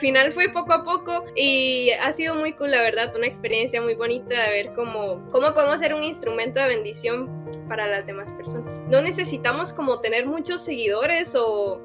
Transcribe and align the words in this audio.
final 0.00 0.32
fue 0.32 0.48
poco 0.48 0.72
a 0.72 0.82
poco 0.82 1.24
y 1.36 1.90
ha 1.90 2.10
sido 2.12 2.34
muy 2.34 2.54
cool, 2.54 2.72
la 2.72 2.82
verdad, 2.82 3.14
una 3.14 3.26
experiencia 3.26 3.80
muy 3.80 3.94
bonita 3.94 4.42
de 4.42 4.50
ver 4.50 4.72
cómo, 4.74 5.22
cómo 5.30 5.54
podemos 5.54 5.78
ser 5.78 5.94
un 5.94 6.02
instrumento 6.02 6.58
de 6.58 6.66
bendición 6.66 7.28
para 7.68 7.86
las 7.86 8.04
demás 8.06 8.32
personas. 8.32 8.82
No 8.88 9.00
necesitamos 9.00 9.72
como 9.72 10.00
tener 10.00 10.26
muchos 10.26 10.62
seguidores 10.62 11.36
o, 11.36 11.80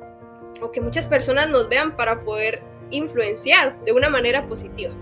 o 0.62 0.72
que 0.72 0.82
muchas 0.82 1.08
personas 1.08 1.50
nos 1.50 1.70
vean 1.70 1.96
para 1.96 2.24
poder 2.24 2.64
influenciar 2.90 3.80
de 3.86 3.92
una 3.92 4.10
manera 4.10 4.48
positiva. 4.48 4.94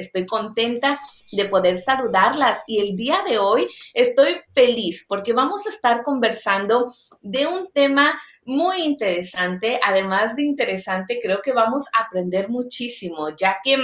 Estoy 0.00 0.26
contenta 0.26 1.00
de 1.32 1.44
poder 1.44 1.78
saludarlas 1.78 2.62
y 2.66 2.80
el 2.80 2.96
día 2.96 3.22
de 3.28 3.38
hoy 3.38 3.68
estoy 3.94 4.36
feliz 4.54 5.04
porque 5.08 5.32
vamos 5.32 5.66
a 5.66 5.70
estar 5.70 6.02
conversando 6.02 6.92
de 7.20 7.46
un 7.46 7.70
tema 7.72 8.20
muy 8.44 8.82
interesante. 8.82 9.80
Además 9.82 10.36
de 10.36 10.42
interesante, 10.42 11.20
creo 11.22 11.40
que 11.42 11.52
vamos 11.52 11.84
a 11.92 12.04
aprender 12.04 12.48
muchísimo, 12.48 13.28
ya 13.36 13.58
que 13.62 13.76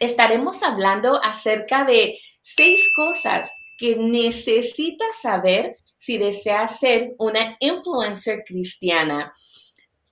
estaremos 0.00 0.62
hablando 0.62 1.22
acerca 1.22 1.84
de 1.84 2.18
seis 2.42 2.88
cosas 2.94 3.50
que 3.78 3.96
necesitas 3.96 5.20
saber 5.22 5.76
si 5.96 6.18
deseas 6.18 6.78
ser 6.78 7.14
una 7.18 7.56
influencer 7.60 8.44
cristiana. 8.44 9.34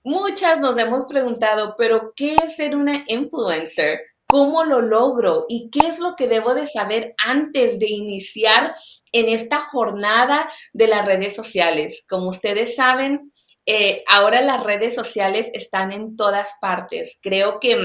Muchas 0.03 0.59
nos 0.59 0.77
hemos 0.77 1.05
preguntado, 1.05 1.75
pero 1.77 2.13
¿qué 2.15 2.35
es 2.43 2.55
ser 2.55 2.75
una 2.75 3.03
influencer? 3.07 3.99
¿Cómo 4.35 4.65
lo 4.65 4.81
logro? 4.81 5.45
¿Y 5.47 5.69
qué 5.69 5.87
es 5.87 5.99
lo 5.99 6.17
que 6.17 6.27
debo 6.27 6.53
de 6.53 6.67
saber 6.67 7.13
antes 7.25 7.79
de 7.79 7.89
iniciar 7.89 8.75
en 9.13 9.29
esta 9.29 9.61
jornada 9.61 10.49
de 10.73 10.89
las 10.89 11.05
redes 11.05 11.33
sociales? 11.33 12.03
Como 12.09 12.27
ustedes 12.27 12.75
saben, 12.75 13.31
eh, 13.65 14.03
ahora 14.09 14.41
las 14.41 14.61
redes 14.61 14.93
sociales 14.93 15.49
están 15.53 15.93
en 15.93 16.17
todas 16.17 16.57
partes. 16.59 17.17
Creo 17.21 17.61
que 17.61 17.77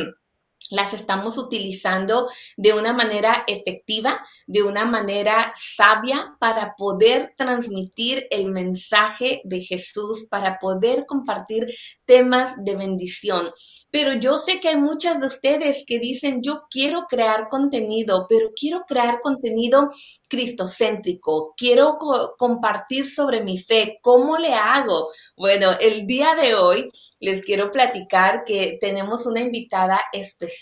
las 0.70 0.94
estamos 0.94 1.36
utilizando 1.36 2.28
de 2.56 2.72
una 2.72 2.92
manera 2.92 3.44
efectiva, 3.46 4.24
de 4.46 4.62
una 4.62 4.84
manera 4.84 5.52
sabia 5.56 6.36
para 6.38 6.74
poder 6.76 7.34
transmitir 7.36 8.26
el 8.30 8.50
mensaje 8.50 9.42
de 9.44 9.60
Jesús, 9.60 10.26
para 10.30 10.58
poder 10.58 11.06
compartir 11.06 11.66
temas 12.04 12.54
de 12.64 12.76
bendición. 12.76 13.50
Pero 13.90 14.14
yo 14.14 14.38
sé 14.38 14.60
que 14.60 14.68
hay 14.68 14.76
muchas 14.76 15.20
de 15.20 15.26
ustedes 15.26 15.84
que 15.86 15.98
dicen, 15.98 16.42
yo 16.42 16.62
quiero 16.70 17.06
crear 17.08 17.48
contenido, 17.48 18.26
pero 18.28 18.50
quiero 18.54 18.84
crear 18.86 19.20
contenido 19.20 19.90
cristocéntrico, 20.28 21.54
quiero 21.56 21.98
compartir 22.38 23.08
sobre 23.08 23.42
mi 23.42 23.58
fe, 23.58 23.98
¿cómo 24.00 24.38
le 24.38 24.54
hago? 24.54 25.08
Bueno, 25.36 25.72
el 25.80 26.06
día 26.06 26.36
de 26.40 26.54
hoy 26.54 26.90
les 27.18 27.42
quiero 27.42 27.72
platicar 27.72 28.44
que 28.44 28.78
tenemos 28.80 29.26
una 29.26 29.40
invitada 29.40 30.00
especial. 30.12 30.59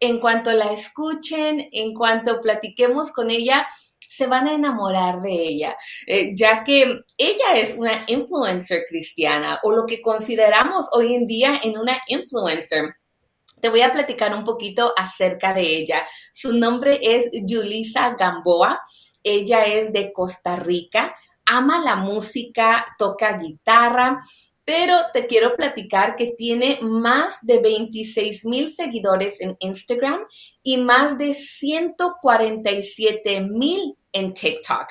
En 0.00 0.18
cuanto 0.18 0.52
la 0.52 0.72
escuchen, 0.72 1.68
en 1.72 1.94
cuanto 1.94 2.40
platiquemos 2.40 3.12
con 3.12 3.30
ella, 3.30 3.66
se 3.98 4.26
van 4.26 4.46
a 4.46 4.52
enamorar 4.52 5.22
de 5.22 5.32
ella, 5.32 5.76
eh, 6.06 6.32
ya 6.34 6.64
que 6.64 7.00
ella 7.16 7.54
es 7.54 7.76
una 7.78 7.92
influencer 8.08 8.84
cristiana 8.88 9.58
o 9.62 9.72
lo 9.72 9.86
que 9.86 10.02
consideramos 10.02 10.86
hoy 10.92 11.14
en 11.14 11.26
día 11.26 11.60
en 11.62 11.78
una 11.78 11.98
influencer. 12.08 12.96
Te 13.60 13.70
voy 13.70 13.80
a 13.80 13.92
platicar 13.92 14.34
un 14.34 14.44
poquito 14.44 14.92
acerca 14.96 15.54
de 15.54 15.62
ella. 15.62 16.06
Su 16.32 16.52
nombre 16.52 16.98
es 17.00 17.30
Julisa 17.48 18.14
Gamboa. 18.18 18.80
Ella 19.22 19.64
es 19.64 19.92
de 19.92 20.12
Costa 20.12 20.56
Rica, 20.56 21.14
ama 21.46 21.82
la 21.82 21.96
música, 21.96 22.84
toca 22.98 23.38
guitarra, 23.38 24.20
pero 24.64 24.96
te 25.12 25.26
quiero 25.26 25.56
platicar 25.56 26.16
que 26.16 26.34
tiene 26.36 26.78
más 26.82 27.38
de 27.42 27.60
26 27.60 28.44
mil 28.44 28.72
seguidores 28.72 29.40
en 29.40 29.56
Instagram 29.58 30.20
y 30.62 30.76
más 30.76 31.18
de 31.18 31.34
147 31.34 33.40
mil 33.42 33.96
en 34.12 34.34
TikTok. 34.34 34.86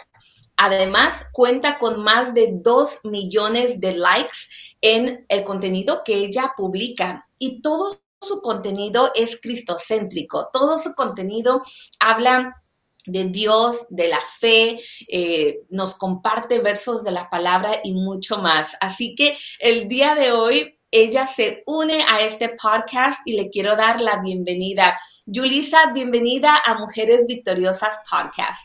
Además, 0.57 1.25
cuenta 1.31 1.79
con 1.79 2.03
más 2.03 2.33
de 2.33 2.53
2 2.61 3.05
millones 3.05 3.79
de 3.79 3.95
likes 3.95 4.37
en 4.81 5.25
el 5.29 5.43
contenido 5.43 6.01
que 6.03 6.15
ella 6.15 6.53
publica 6.55 7.27
y 7.39 7.61
todo 7.61 8.01
su 8.21 8.41
contenido 8.41 9.11
es 9.15 9.39
cristocéntrico, 9.41 10.49
todo 10.53 10.77
su 10.77 10.93
contenido 10.93 11.63
habla 11.99 12.61
de 13.05 13.25
Dios, 13.25 13.85
de 13.89 14.07
la 14.07 14.19
fe, 14.39 14.79
eh, 15.07 15.61
nos 15.69 15.95
comparte 15.95 16.59
versos 16.59 17.03
de 17.03 17.11
la 17.11 17.29
palabra 17.29 17.79
y 17.83 17.93
mucho 17.93 18.37
más. 18.37 18.75
Así 18.79 19.15
que 19.15 19.37
el 19.59 19.87
día 19.87 20.15
de 20.15 20.31
hoy 20.31 20.77
ella 20.91 21.25
se 21.25 21.63
une 21.65 22.03
a 22.09 22.21
este 22.21 22.49
podcast 22.49 23.19
y 23.25 23.33
le 23.37 23.49
quiero 23.49 23.77
dar 23.77 24.01
la 24.01 24.21
bienvenida. 24.21 24.99
Yulisa, 25.25 25.91
bienvenida 25.93 26.61
a 26.65 26.75
Mujeres 26.75 27.25
Victoriosas 27.27 27.95
Podcast. 28.09 28.59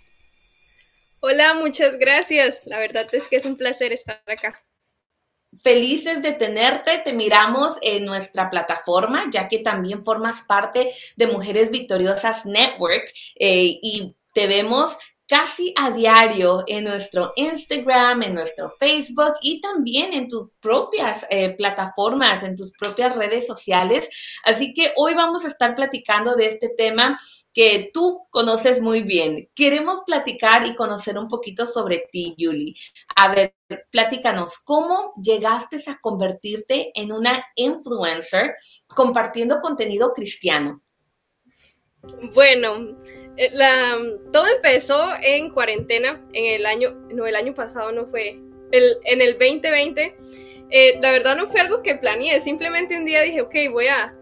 Hola, 1.20 1.54
muchas 1.54 1.96
gracias. 1.98 2.60
La 2.64 2.78
verdad 2.78 3.06
es 3.12 3.28
que 3.28 3.36
es 3.36 3.46
un 3.46 3.56
placer 3.56 3.92
estar 3.92 4.20
acá. 4.26 4.60
Felices 5.62 6.20
de 6.20 6.32
tenerte, 6.32 6.98
te 6.98 7.12
miramos 7.12 7.78
en 7.80 8.04
nuestra 8.04 8.50
plataforma, 8.50 9.24
ya 9.30 9.48
que 9.48 9.60
también 9.60 10.02
formas 10.02 10.42
parte 10.42 10.92
de 11.16 11.26
Mujeres 11.28 11.70
Victoriosas 11.70 12.44
Network 12.44 13.10
eh, 13.36 13.78
y 13.80 14.16
te 14.36 14.46
vemos 14.46 14.98
casi 15.26 15.72
a 15.78 15.92
diario 15.92 16.62
en 16.66 16.84
nuestro 16.84 17.32
Instagram, 17.36 18.22
en 18.22 18.34
nuestro 18.34 18.70
Facebook 18.78 19.32
y 19.40 19.62
también 19.62 20.12
en 20.12 20.28
tus 20.28 20.50
propias 20.60 21.26
eh, 21.30 21.56
plataformas, 21.56 22.42
en 22.42 22.54
tus 22.54 22.70
propias 22.72 23.16
redes 23.16 23.46
sociales. 23.46 24.10
Así 24.44 24.74
que 24.74 24.92
hoy 24.96 25.14
vamos 25.14 25.46
a 25.46 25.48
estar 25.48 25.74
platicando 25.74 26.34
de 26.34 26.48
este 26.48 26.68
tema 26.68 27.18
que 27.54 27.88
tú 27.94 28.26
conoces 28.28 28.82
muy 28.82 29.04
bien. 29.04 29.48
Queremos 29.54 30.00
platicar 30.04 30.66
y 30.66 30.76
conocer 30.76 31.16
un 31.16 31.28
poquito 31.28 31.66
sobre 31.66 32.06
ti, 32.12 32.34
Yuli. 32.36 32.76
A 33.16 33.32
ver, 33.34 33.54
platícanos, 33.90 34.58
¿cómo 34.58 35.14
llegaste 35.16 35.82
a 35.86 35.98
convertirte 35.98 36.92
en 36.94 37.10
una 37.10 37.42
influencer 37.54 38.54
compartiendo 38.86 39.62
contenido 39.62 40.12
cristiano? 40.12 40.82
Bueno, 42.34 42.96
eh, 43.36 43.50
todo 44.32 44.46
empezó 44.48 45.10
en 45.22 45.50
cuarentena, 45.50 46.24
en 46.32 46.60
el 46.60 46.66
año, 46.66 46.94
no, 47.12 47.26
el 47.26 47.36
año 47.36 47.54
pasado 47.54 47.92
no 47.92 48.06
fue, 48.06 48.40
el, 48.72 48.96
en 49.04 49.20
el 49.20 49.32
2020. 49.32 50.16
Eh, 50.70 50.98
la 51.00 51.12
verdad 51.12 51.36
no 51.36 51.46
fue 51.46 51.60
algo 51.60 51.82
que 51.82 51.94
planeé, 51.94 52.40
simplemente 52.40 52.98
un 52.98 53.04
día 53.04 53.22
dije, 53.22 53.40
ok, 53.40 53.54
voy 53.70 53.86
a 53.86 54.14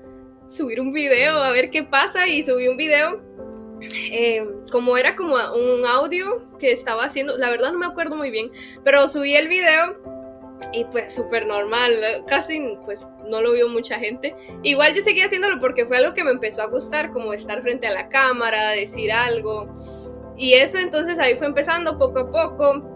subir 0.49 0.81
un 0.81 0.93
video 0.93 1.39
a 1.39 1.53
ver 1.53 1.71
qué 1.71 1.83
pasa 1.83 2.27
y 2.27 2.43
subí 2.43 2.69
un 2.69 2.77
video. 2.77 3.23
Eh, 4.11 4.47
como 4.71 4.97
era 4.97 5.15
como 5.15 5.35
un 5.35 5.85
audio 5.87 6.49
que 6.59 6.73
estaba 6.73 7.05
haciendo, 7.05 7.37
la 7.37 7.51
verdad 7.51 7.73
no 7.73 7.79
me 7.79 7.87
acuerdo 7.87 8.17
muy 8.17 8.31
bien, 8.31 8.51
pero 8.83 9.07
subí 9.09 9.35
el 9.37 9.49
video 9.49 10.14
y 10.73 10.85
pues 10.87 11.15
súper 11.15 11.47
normal, 11.47 11.93
casi 12.27 12.79
pues 12.85 13.09
no 13.29 13.41
lo 13.41 13.53
vio 13.53 13.69
mucha 13.69 13.99
gente. 13.99 14.35
Igual 14.63 14.95
yo 14.95 15.03
seguía 15.03 15.27
haciéndolo 15.27 15.61
porque 15.61 15.87
fue 15.87 15.99
algo 15.99 16.15
que 16.15 16.25
me 16.25 16.31
empezó 16.31 16.63
a 16.63 16.67
gustar, 16.67 17.13
como 17.13 17.33
estar 17.33 17.63
frente 17.63 17.87
a 17.87 17.93
la 17.93 18.09
cámara, 18.09 18.71
decir 18.71 19.13
algo. 19.13 19.73
Y 20.37 20.55
eso 20.55 20.79
entonces 20.79 21.19
ahí 21.19 21.37
fue 21.37 21.47
empezando 21.47 21.99
poco 21.99 22.19
a 22.21 22.31
poco 22.31 22.95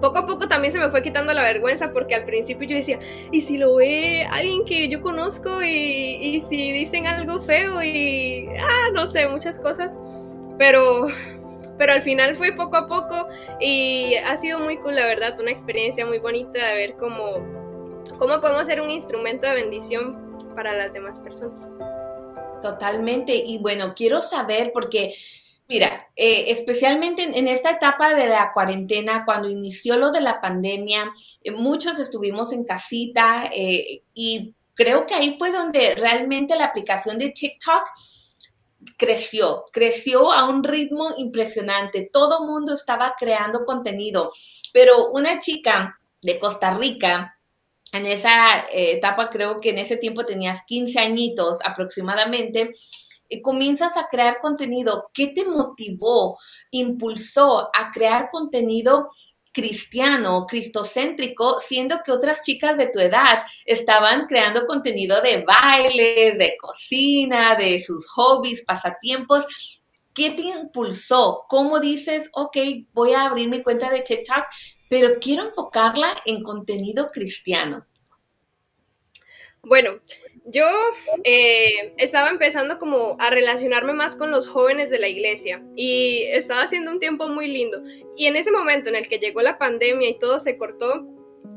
poco 0.00 0.18
a 0.18 0.26
poco 0.26 0.48
también 0.48 0.72
se 0.72 0.78
me 0.78 0.90
fue 0.90 1.02
quitando 1.02 1.32
la 1.32 1.42
vergüenza 1.42 1.92
porque 1.92 2.14
al 2.14 2.24
principio 2.24 2.68
yo 2.68 2.76
decía, 2.76 2.98
¿y 3.32 3.40
si 3.40 3.56
lo 3.56 3.76
ve 3.76 4.26
alguien 4.30 4.64
que 4.64 4.88
yo 4.88 5.00
conozco 5.00 5.62
y, 5.62 5.68
y 5.68 6.40
si 6.40 6.72
dicen 6.72 7.06
algo 7.06 7.40
feo 7.40 7.82
y, 7.82 8.46
ah, 8.58 8.90
no 8.92 9.06
sé, 9.06 9.26
muchas 9.28 9.58
cosas, 9.60 9.98
pero, 10.58 11.06
pero 11.78 11.92
al 11.92 12.02
final 12.02 12.36
fue 12.36 12.52
poco 12.52 12.76
a 12.76 12.86
poco 12.86 13.28
y 13.60 14.14
ha 14.16 14.36
sido 14.36 14.60
muy 14.60 14.78
cool, 14.78 14.96
la 14.96 15.06
verdad, 15.06 15.38
una 15.40 15.50
experiencia 15.50 16.06
muy 16.06 16.18
bonita 16.18 16.66
de 16.66 16.74
ver 16.74 16.94
cómo, 16.96 17.36
cómo 18.18 18.40
podemos 18.40 18.66
ser 18.66 18.80
un 18.80 18.90
instrumento 18.90 19.46
de 19.46 19.54
bendición 19.54 20.54
para 20.54 20.74
las 20.74 20.92
demás 20.92 21.18
personas. 21.20 21.68
Totalmente, 22.62 23.34
y 23.34 23.58
bueno, 23.58 23.94
quiero 23.94 24.20
saber 24.20 24.70
porque 24.72 25.14
Mira, 25.66 26.08
eh, 26.14 26.50
especialmente 26.50 27.22
en, 27.22 27.48
esta 27.48 27.70
etapa 27.70 28.14
de 28.14 28.26
la 28.26 28.52
cuarentena, 28.52 29.24
cuando 29.24 29.48
inició 29.48 29.96
lo 29.96 30.10
de 30.10 30.20
la 30.20 30.40
pandemia, 30.40 31.10
eh, 31.42 31.52
muchos 31.52 31.98
estuvimos 31.98 32.52
en 32.52 32.64
casita 32.64 33.48
eh, 33.50 34.02
y 34.12 34.54
creo 34.74 35.06
que 35.06 35.14
ahí 35.14 35.36
fue 35.38 35.52
donde 35.52 35.94
realmente 35.94 36.54
la 36.54 36.66
aplicación 36.66 37.16
de 37.18 37.30
TikTok 37.30 37.82
creció, 38.96 39.64
creció 39.72 40.32
a 40.32 40.48
un 40.48 40.64
ritmo 40.64 41.14
impresionante. 41.16 42.08
Todo 42.12 42.46
mundo 42.46 42.74
estaba 42.74 43.14
creando 43.18 43.64
contenido, 43.64 44.32
pero 44.72 45.10
una 45.10 45.40
chica 45.40 45.98
de 46.22 46.38
Costa 46.38 46.74
Rica, 46.74 47.38
en 47.92 48.06
esa 48.06 48.64
etapa 48.72 49.30
creo 49.30 49.60
que 49.60 49.70
en 49.70 49.78
ese 49.78 49.96
tiempo 49.96 50.24
tenías 50.24 50.64
15 50.66 50.98
añitos 50.98 51.58
aproximadamente, 51.64 52.74
comienzas 53.42 53.96
a 53.96 54.08
crear 54.08 54.38
contenido, 54.40 55.10
¿qué 55.12 55.28
te 55.28 55.44
motivó? 55.44 56.38
impulsó 56.74 57.70
a 57.72 57.92
crear 57.92 58.30
contenido 58.30 59.10
cristiano, 59.54 60.46
cristocéntrico, 60.46 61.60
siendo 61.60 62.00
que 62.04 62.12
otras 62.12 62.42
chicas 62.42 62.76
de 62.76 62.88
tu 62.88 62.98
edad 62.98 63.44
estaban 63.64 64.26
creando 64.26 64.66
contenido 64.66 65.22
de 65.22 65.44
bailes, 65.44 66.36
de 66.36 66.56
cocina, 66.60 67.54
de 67.54 67.80
sus 67.80 68.06
hobbies, 68.10 68.64
pasatiempos. 68.64 69.46
¿Qué 70.12 70.32
te 70.32 70.42
impulsó? 70.42 71.44
¿Cómo 71.48 71.80
dices, 71.80 72.28
ok, 72.32 72.56
voy 72.92 73.12
a 73.12 73.24
abrir 73.24 73.48
mi 73.48 73.62
cuenta 73.62 73.90
de 73.90 74.00
TikTok, 74.00 74.44
pero 74.88 75.18
quiero 75.20 75.46
enfocarla 75.46 76.14
en 76.26 76.42
contenido 76.42 77.10
cristiano? 77.12 77.86
Bueno, 79.66 80.00
yo 80.46 80.66
eh, 81.24 81.94
estaba 81.96 82.28
empezando 82.28 82.78
como 82.78 83.16
a 83.18 83.30
relacionarme 83.30 83.94
más 83.94 84.14
con 84.14 84.30
los 84.30 84.46
jóvenes 84.46 84.90
de 84.90 84.98
la 84.98 85.08
iglesia 85.08 85.64
y 85.74 86.24
estaba 86.24 86.62
haciendo 86.62 86.90
un 86.90 87.00
tiempo 87.00 87.28
muy 87.28 87.48
lindo. 87.48 87.82
Y 88.16 88.26
en 88.26 88.36
ese 88.36 88.50
momento 88.50 88.90
en 88.90 88.96
el 88.96 89.08
que 89.08 89.18
llegó 89.18 89.40
la 89.40 89.58
pandemia 89.58 90.08
y 90.08 90.18
todo 90.18 90.38
se 90.38 90.58
cortó, 90.58 91.06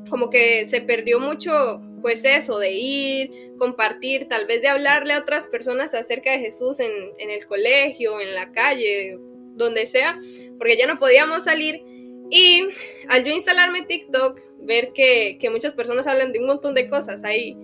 como 0.09 0.29
que 0.29 0.65
se 0.65 0.79
perdió 0.79 1.19
mucho, 1.19 1.81
pues 2.01 2.23
eso, 2.23 2.59
de 2.59 2.71
ir, 2.71 3.31
compartir, 3.57 4.27
tal 4.29 4.45
vez 4.45 4.61
de 4.61 4.69
hablarle 4.69 5.13
a 5.13 5.19
otras 5.19 5.47
personas 5.47 5.93
acerca 5.93 6.31
de 6.31 6.39
Jesús 6.39 6.79
en, 6.79 6.91
el 7.17 7.45
colegio, 7.45 8.21
en 8.21 8.35
la 8.35 8.53
calle, 8.53 9.17
donde 9.55 9.85
sea, 9.85 10.17
porque 10.57 10.77
ya 10.77 10.87
no 10.87 10.97
podíamos 10.97 11.43
salir. 11.43 11.83
Y 12.29 12.67
al 13.09 13.25
yo 13.25 13.33
instalarme 13.33 13.81
TikTok, 13.81 14.39
ver 14.59 14.93
que, 14.93 15.37
que 15.39 15.49
muchas 15.49 15.73
personas 15.73 16.07
hablan 16.07 16.31
de 16.31 16.39
un 16.39 16.47
montón 16.47 16.73
de 16.73 16.89
cosas 16.89 17.25
ahí 17.25 17.57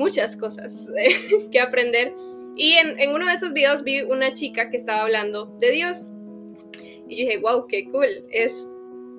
muchas 0.00 0.34
cosas 0.36 0.90
que 1.52 1.60
aprender. 1.60 2.14
Y 2.56 2.72
en, 2.72 3.14
uno 3.14 3.26
de 3.26 3.34
esos 3.34 3.52
videos 3.52 3.84
vi 3.84 4.02
una 4.02 4.34
chica 4.34 4.70
que 4.70 4.76
estaba 4.76 5.02
hablando 5.02 5.46
de 5.60 5.70
Dios. 5.70 6.06
Y 7.08 7.24
dije, 7.24 7.38
wow, 7.38 7.66
qué 7.68 7.84
cool. 7.90 8.08
Es, 8.30 8.54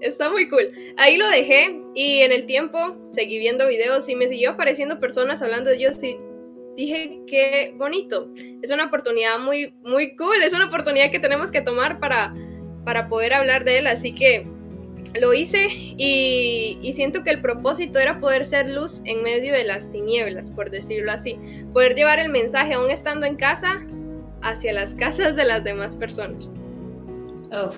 está 0.02 0.30
muy 0.30 0.50
cool. 0.50 0.72
Ahí 0.98 1.18
lo 1.18 1.28
dejé 1.30 1.80
y 1.94 2.22
en 2.22 2.32
el 2.32 2.46
tiempo 2.46 2.98
seguí 3.12 3.38
viendo 3.38 3.68
videos 3.68 4.10
y 4.10 4.16
me 4.16 4.28
siguió 4.28 4.52
apareciendo 4.52 5.00
personas 5.00 5.42
hablando 5.42 5.70
de 5.70 5.78
Dios 5.78 6.04
y 6.04 6.18
dije, 6.76 7.22
qué 7.28 7.74
bonito. 7.78 8.30
Es 8.62 8.72
una 8.72 8.86
oportunidad 8.86 9.40
muy, 9.40 9.74
muy 9.84 10.16
cool. 10.16 10.42
Es 10.44 10.54
una 10.54 10.66
oportunidad 10.66 11.12
que 11.12 11.20
tenemos 11.20 11.52
que 11.52 11.62
tomar 11.62 12.00
para, 12.00 12.34
para 12.86 13.08
poder 13.08 13.34
hablar 13.34 13.66
de 13.66 13.80
él. 13.80 13.88
Así 13.88 14.16
que 14.16 14.48
lo 15.20 15.34
hice 15.34 15.68
y, 15.70 16.92
siento 16.94 17.24
que 17.24 17.32
el 17.32 17.42
propósito 17.42 18.00
era 18.00 18.20
poder 18.20 18.46
ser 18.46 18.70
luz 18.70 19.02
en 19.06 19.24
medio 19.24 19.54
de 19.54 19.64
las 19.64 19.92
tinieblas, 19.92 20.52
por 20.52 20.70
decirlo 20.70 21.12
así. 21.12 21.40
Poder 21.74 21.96
llevar 21.96 22.20
el 22.20 22.30
mensaje, 22.30 22.74
aún 22.74 22.90
estando 22.90 23.26
en 23.26 23.36
casa, 23.36 23.82
hacia 24.42 24.74
las 24.74 24.96
casas 24.96 25.36
de 25.36 25.46
las 25.46 25.64
demás 25.64 25.96
personas 25.96 26.50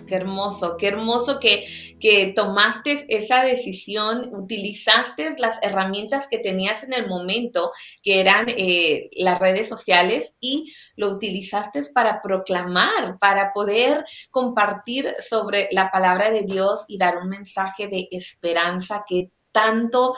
qué 0.08 0.16
hermoso, 0.16 0.78
qué 0.78 0.88
hermoso 0.88 1.40
que, 1.40 1.66
que 2.00 2.34
tomaste 2.36 3.06
esa 3.10 3.44
decisión, 3.44 4.30
utilizaste 4.34 5.36
las 5.38 5.58
herramientas 5.62 6.28
que 6.30 6.40
tenías 6.40 6.84
en 6.84 6.94
el 6.94 7.08
momento, 7.08 7.72
que 8.02 8.20
eran 8.20 8.46
eh, 8.50 9.10
las 9.14 9.40
redes 9.40 9.68
sociales, 9.68 10.36
y 10.40 10.74
lo 10.96 11.10
utilizaste 11.10 11.82
para 11.94 12.22
proclamar, 12.22 13.18
para 13.20 13.52
poder 13.54 14.06
compartir 14.30 15.14
sobre 15.20 15.68
la 15.72 15.92
palabra 15.92 16.30
de 16.30 16.44
Dios 16.44 16.86
y 16.88 16.98
dar 16.98 17.18
un 17.18 17.30
mensaje 17.30 17.88
de 17.88 18.08
esperanza 18.12 19.04
que 19.08 19.32
tanto 19.52 20.16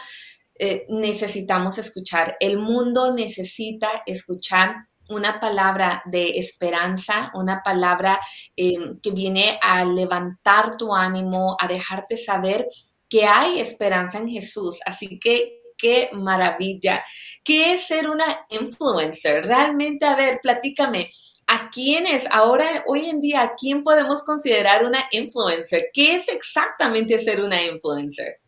eh, 0.57 0.85
necesitamos 0.89 1.77
escuchar. 1.77 2.37
El 2.39 2.59
mundo 2.59 3.13
necesita 3.13 3.89
escuchar 4.05 4.87
una 5.09 5.39
palabra 5.39 6.01
de 6.05 6.37
esperanza, 6.37 7.31
una 7.33 7.61
palabra 7.63 8.19
em, 8.55 8.99
que 9.01 9.11
viene 9.11 9.59
a 9.61 9.83
levantar 9.85 10.77
tu 10.77 10.93
ánimo, 10.93 11.55
a 11.59 11.67
dejarte 11.67 12.17
saber 12.17 12.67
que 13.09 13.25
hay 13.25 13.59
esperanza 13.59 14.17
en 14.17 14.29
Jesús. 14.29 14.79
Así 14.85 15.19
que 15.19 15.61
qué 15.77 16.09
maravilla. 16.13 17.03
¿Qué 17.43 17.73
es 17.73 17.87
ser 17.87 18.09
una 18.09 18.39
influencer? 18.49 19.45
Realmente, 19.45 20.05
a 20.05 20.15
ver, 20.15 20.39
platícame. 20.41 21.11
¿A 21.47 21.69
quiénes 21.69 22.25
ahora, 22.31 22.83
hoy 22.87 23.05
en 23.07 23.21
día, 23.21 23.41
a 23.41 23.55
quién 23.55 23.83
podemos 23.83 24.23
considerar 24.23 24.83
una 24.83 25.05
influencer? 25.11 25.89
¿Qué 25.93 26.15
es 26.15 26.27
exactamente 26.27 27.19
ser 27.19 27.41
una 27.41 27.61
influencer? 27.61 28.39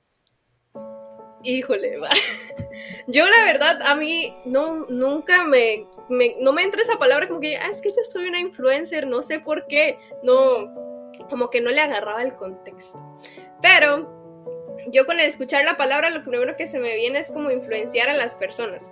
Híjole, 1.44 1.98
va. 1.98 2.10
Yo 3.08 3.28
la 3.28 3.44
verdad, 3.46 3.82
a 3.84 3.96
mí 3.96 4.34
no, 4.46 4.86
nunca 4.88 5.44
me, 5.44 5.86
no 6.40 6.52
me 6.52 6.64
entra 6.64 6.82
esa 6.82 6.98
palabra 6.98 7.28
como 7.28 7.40
que, 7.40 7.58
ah, 7.58 7.70
es 7.70 7.82
que 7.82 7.90
yo 7.90 8.04
soy 8.04 8.28
una 8.28 8.40
influencer, 8.40 9.08
no 9.08 9.24
sé 9.24 9.40
por 9.40 9.68
qué, 9.68 9.98
no, 10.24 10.74
como 11.30 11.50
que 11.50 11.62
no 11.62 11.72
le 11.72 11.82
agarraba 11.82 12.24
el 12.24 12.36
contexto. 12.36 13.00
Pero 13.62 14.18
yo 14.92 15.06
con 15.06 15.20
el 15.20 15.26
escuchar 15.26 15.66
la 15.66 15.78
palabra, 15.78 16.10
lo 16.10 16.24
primero 16.24 16.56
que 16.56 16.68
se 16.68 16.80
me 16.80 16.96
viene 16.96 17.20
es 17.20 17.32
como 17.32 17.52
influenciar 17.52 18.10
a 18.10 18.14
las 18.16 18.36
personas. 18.36 18.90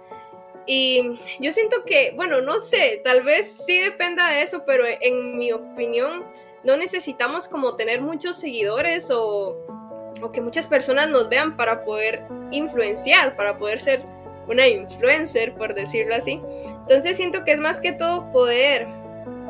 Y 0.67 1.19
yo 1.39 1.51
siento 1.51 1.83
que, 1.85 2.13
bueno, 2.15 2.41
no 2.41 2.59
sé, 2.59 3.01
tal 3.03 3.23
vez 3.23 3.63
sí 3.65 3.79
dependa 3.81 4.31
de 4.31 4.41
eso, 4.41 4.63
pero 4.65 4.83
en 4.87 5.37
mi 5.37 5.51
opinión 5.51 6.25
no 6.63 6.75
necesitamos 6.75 7.47
como 7.47 7.75
tener 7.75 8.01
muchos 8.01 8.37
seguidores 8.37 9.09
o 9.11 9.64
o 10.21 10.31
que 10.31 10.41
muchas 10.41 10.67
personas 10.67 11.09
nos 11.09 11.29
vean 11.29 11.57
para 11.57 11.83
poder 11.83 12.23
influenciar, 12.51 13.35
para 13.35 13.57
poder 13.57 13.79
ser 13.79 14.03
una 14.47 14.67
influencer, 14.67 15.53
por 15.55 15.73
decirlo 15.73 16.15
así. 16.15 16.41
Entonces 16.81 17.17
siento 17.17 17.43
que 17.43 17.53
es 17.53 17.59
más 17.59 17.79
que 17.79 17.91
todo 17.91 18.31
poder 18.31 18.87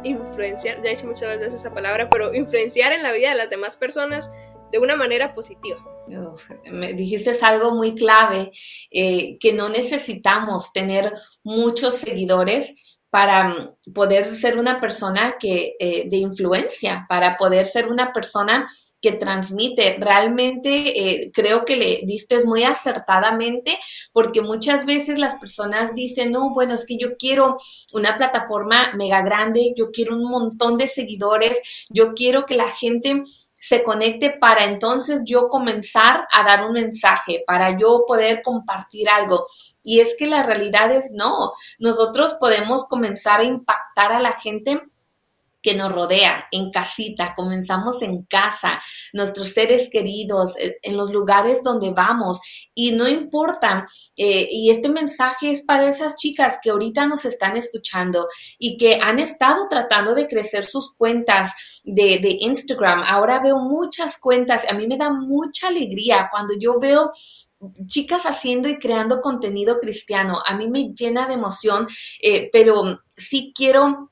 influenciar, 0.04 0.82
ya 0.84 0.90
he 0.90 0.96
dicho 0.96 1.08
muchas 1.08 1.40
veces 1.40 1.56
esa 1.56 1.74
palabra, 1.74 2.10
pero 2.10 2.34
influenciar 2.34 2.94
en 2.94 3.04
la 3.04 3.12
vida 3.12 3.30
de 3.30 3.36
las 3.36 3.50
demás 3.50 3.76
personas 3.76 4.32
de 4.72 4.80
una 4.80 4.96
manera 4.96 5.34
positiva. 5.34 5.80
me 6.72 6.94
dijiste 6.94 7.32
algo 7.42 7.72
muy 7.72 7.96
clave, 7.96 8.52
eh, 8.92 9.38
que 9.40 9.54
no 9.54 9.70
necesitamos 9.70 10.72
tener 10.74 11.14
muchos 11.44 11.96
seguidores 11.96 12.76
para 13.16 13.48
mm, 13.48 13.94
poder 13.94 14.28
ser 14.36 14.60
una 14.60 14.82
persona 14.82 15.36
que, 15.40 15.78
eh, 15.80 16.10
de 16.10 16.18
influencia, 16.18 17.06
para 17.08 17.38
poder 17.38 17.66
ser 17.66 17.88
una 17.88 18.12
persona 18.12 18.70
que 19.02 19.14
transmite. 19.14 19.96
Realmente 20.02 20.70
eh, 21.00 21.32
creo 21.34 21.64
que 21.64 21.78
le 21.78 22.02
diste 22.04 22.44
muy 22.44 22.64
acertadamente 22.64 23.78
porque 24.12 24.42
muchas 24.42 24.86
veces 24.86 25.18
las 25.18 25.36
personas 25.36 25.96
dicen, 25.96 26.34
no, 26.34 26.54
bueno, 26.54 26.74
es 26.74 26.86
que 26.86 26.98
yo 26.98 27.16
quiero 27.16 27.58
una 27.94 28.18
plataforma 28.18 28.92
mega 28.96 29.22
grande, 29.22 29.74
yo 29.78 29.92
quiero 29.92 30.18
un 30.18 30.30
montón 30.30 30.78
de 30.78 30.88
seguidores, 30.88 31.58
yo 31.88 32.16
quiero 32.16 32.46
que 32.46 32.58
la 32.58 32.68
gente 32.68 33.24
se 33.66 33.84
conecte 33.84 34.30
para 34.30 34.66
entonces 34.66 35.22
yo 35.26 35.50
comenzar 35.50 36.28
a 36.32 36.44
dar 36.44 36.66
un 36.66 36.74
mensaje, 36.74 37.44
para 37.48 37.76
yo 37.76 38.04
poder 38.06 38.44
compartir 38.44 39.10
algo. 39.10 39.48
Y 39.82 40.02
es 40.02 40.16
que 40.20 40.28
la 40.28 40.44
realidad 40.44 40.92
es 40.92 41.10
no, 41.12 41.52
nosotros 41.80 42.36
podemos 42.40 42.86
comenzar 42.86 43.40
a 43.40 43.44
impactar 43.44 44.12
a 44.12 44.20
la 44.20 44.34
gente 44.34 44.84
que 45.66 45.74
nos 45.74 45.92
rodea, 45.92 46.48
en 46.52 46.70
casita, 46.70 47.34
comenzamos 47.36 48.04
en 48.04 48.22
casa, 48.26 48.80
nuestros 49.14 49.48
seres 49.50 49.90
queridos, 49.92 50.56
eh, 50.60 50.78
en 50.84 50.96
los 50.96 51.12
lugares 51.12 51.64
donde 51.64 51.90
vamos 51.90 52.40
y 52.76 52.92
no 52.92 53.08
importa. 53.08 53.88
Eh, 54.16 54.48
y 54.52 54.70
este 54.70 54.90
mensaje 54.90 55.50
es 55.50 55.64
para 55.64 55.90
esas 55.90 56.18
chicas 56.18 56.60
que 56.62 56.70
ahorita 56.70 57.08
nos 57.08 57.26
están 57.26 57.58
escuchando 57.58 58.28
y 58.60 58.78
que 58.78 59.00
han 59.02 59.18
estado 59.18 59.68
tratando 59.68 60.14
de 60.14 60.28
crecer 60.28 60.66
sus 60.66 60.94
cuentas 60.94 61.54
de, 61.84 62.38
Instagram. 62.42 63.02
Ahora 63.04 63.40
veo 63.40 63.58
muchas 63.58 64.20
cuentas, 64.20 64.66
a 64.70 64.74
mí 64.76 64.86
me 64.86 64.98
da 64.98 65.10
mucha 65.10 65.70
alegría 65.70 66.28
cuando 66.30 66.54
yo 66.60 66.80
veo 66.80 67.12
chicas 67.88 68.22
haciendo 68.24 68.70
y 68.70 68.78
creando 68.78 69.20
contenido 69.20 69.80
cristiano. 69.80 70.44
A 70.46 70.56
mí 70.56 70.68
me 70.68 70.94
llena 70.94 71.26
de 71.26 71.34
emoción, 71.34 71.88
eh, 72.22 72.50
pero 72.54 73.00
sí 73.18 73.52
quiero 73.56 74.12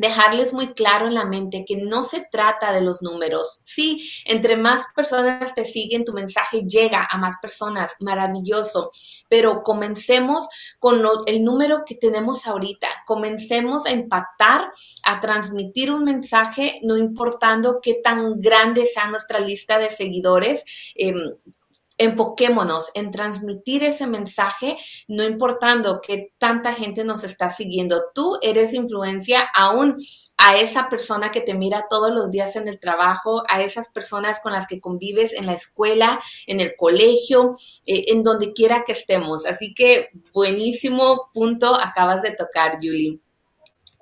dejarles 0.00 0.54
muy 0.54 0.72
claro 0.72 1.08
en 1.08 1.14
la 1.14 1.26
mente 1.26 1.64
que 1.66 1.76
no 1.76 2.02
se 2.02 2.26
trata 2.30 2.72
de 2.72 2.80
los 2.80 3.02
números. 3.02 3.60
Sí, 3.64 4.10
entre 4.24 4.56
más 4.56 4.86
personas 4.96 5.54
te 5.54 5.66
siguen, 5.66 6.04
tu 6.04 6.14
mensaje 6.14 6.62
llega 6.62 7.06
a 7.10 7.18
más 7.18 7.34
personas, 7.40 7.92
maravilloso, 8.00 8.92
pero 9.28 9.62
comencemos 9.62 10.48
con 10.78 11.02
el 11.26 11.44
número 11.44 11.84
que 11.84 11.96
tenemos 11.96 12.46
ahorita, 12.46 12.88
comencemos 13.06 13.84
a 13.84 13.90
impactar, 13.90 14.72
a 15.04 15.20
transmitir 15.20 15.92
un 15.92 16.04
mensaje, 16.04 16.80
no 16.82 16.96
importando 16.96 17.80
qué 17.82 18.00
tan 18.02 18.40
grande 18.40 18.86
sea 18.86 19.06
nuestra 19.08 19.38
lista 19.38 19.78
de 19.78 19.90
seguidores. 19.90 20.64
Em, 20.94 21.14
enfoquémonos 22.00 22.90
en 22.94 23.10
transmitir 23.10 23.84
ese 23.84 24.06
mensaje, 24.06 24.78
no 25.06 25.22
importando 25.22 26.00
que 26.00 26.32
tanta 26.38 26.72
gente 26.72 27.04
nos 27.04 27.24
está 27.24 27.50
siguiendo. 27.50 28.04
Tú 28.14 28.38
eres 28.40 28.72
influencia 28.72 29.46
aún 29.54 29.98
a 30.38 30.56
esa 30.56 30.88
persona 30.88 31.30
que 31.30 31.42
te 31.42 31.52
mira 31.52 31.88
todos 31.90 32.10
los 32.10 32.30
días 32.30 32.56
en 32.56 32.68
el 32.68 32.80
trabajo, 32.80 33.42
a 33.48 33.60
esas 33.60 33.90
personas 33.90 34.40
con 34.40 34.52
las 34.52 34.66
que 34.66 34.80
convives 34.80 35.34
en 35.34 35.44
la 35.44 35.52
escuela, 35.52 36.18
en 36.46 36.60
el 36.60 36.74
colegio, 36.74 37.56
eh, 37.84 38.06
en 38.08 38.22
donde 38.22 38.54
quiera 38.54 38.82
que 38.86 38.92
estemos. 38.92 39.44
Así 39.44 39.74
que 39.74 40.08
buenísimo 40.32 41.28
punto 41.34 41.78
acabas 41.78 42.22
de 42.22 42.32
tocar, 42.34 42.78
Julie. 42.80 43.20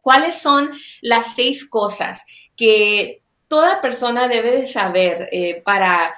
¿Cuáles 0.00 0.38
son 0.38 0.71
las 1.02 1.35
seis 1.35 1.69
cosas 1.69 2.23
que 2.55 3.25
toda 3.49 3.81
persona 3.81 4.28
debe 4.28 4.52
de 4.52 4.67
saber 4.69 5.28
eh, 5.33 5.62
para 5.64 6.14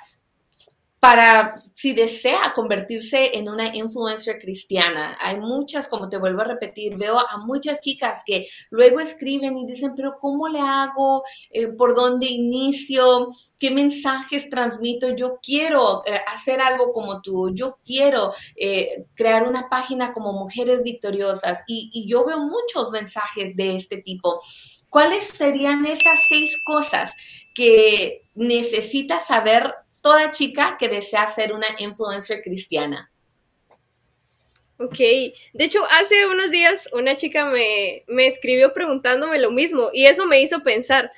para 1.00 1.54
si 1.74 1.94
desea 1.94 2.52
convertirse 2.54 3.38
en 3.38 3.48
una 3.48 3.74
influencer 3.74 4.38
cristiana. 4.38 5.16
Hay 5.18 5.40
muchas, 5.40 5.88
como 5.88 6.10
te 6.10 6.18
vuelvo 6.18 6.42
a 6.42 6.44
repetir, 6.44 6.96
veo 6.98 7.18
a 7.18 7.38
muchas 7.38 7.80
chicas 7.80 8.22
que 8.26 8.46
luego 8.68 9.00
escriben 9.00 9.56
y 9.56 9.66
dicen, 9.66 9.94
pero 9.96 10.18
¿cómo 10.20 10.46
le 10.48 10.60
hago? 10.60 11.24
Eh, 11.50 11.68
¿Por 11.68 11.94
dónde 11.94 12.26
inicio? 12.26 13.30
¿Qué 13.58 13.70
mensajes 13.70 14.50
transmito? 14.50 15.16
Yo 15.16 15.38
quiero 15.42 16.02
eh, 16.04 16.20
hacer 16.28 16.60
algo 16.60 16.92
como 16.92 17.22
tú, 17.22 17.50
yo 17.54 17.78
quiero 17.82 18.34
eh, 18.54 19.06
crear 19.14 19.48
una 19.48 19.70
página 19.70 20.12
como 20.12 20.34
Mujeres 20.34 20.82
Victoriosas 20.82 21.62
y, 21.66 21.90
y 21.94 22.10
yo 22.10 22.26
veo 22.26 22.40
muchos 22.40 22.90
mensajes 22.90 23.56
de 23.56 23.76
este 23.76 23.96
tipo. 23.96 24.42
¿Cuáles 24.90 25.24
serían 25.24 25.86
esas 25.86 26.18
seis 26.28 26.60
cosas 26.62 27.14
que 27.54 28.28
necesitas 28.34 29.26
saber 29.26 29.72
toda 30.00 30.30
chica 30.30 30.76
que 30.78 30.88
desea 30.88 31.26
ser 31.26 31.52
una 31.52 31.66
influencer 31.78 32.42
cristiana. 32.42 33.10
Ok, 34.78 34.96
de 34.96 35.64
hecho 35.64 35.80
hace 35.90 36.26
unos 36.26 36.50
días 36.50 36.88
una 36.94 37.14
chica 37.14 37.44
me, 37.44 38.02
me 38.08 38.26
escribió 38.26 38.72
preguntándome 38.72 39.38
lo 39.38 39.50
mismo 39.50 39.90
y 39.92 40.06
eso 40.06 40.24
me 40.26 40.40
hizo 40.40 40.60
pensar. 40.62 41.12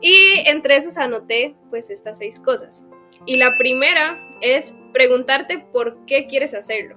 Y 0.00 0.42
entre 0.46 0.76
esos 0.76 0.96
anoté 0.96 1.54
pues 1.68 1.90
estas 1.90 2.18
seis 2.18 2.40
cosas. 2.40 2.84
Y 3.26 3.36
la 3.36 3.50
primera 3.58 4.18
es 4.40 4.72
preguntarte 4.92 5.58
por 5.72 6.04
qué 6.06 6.26
quieres 6.26 6.54
hacerlo. 6.54 6.96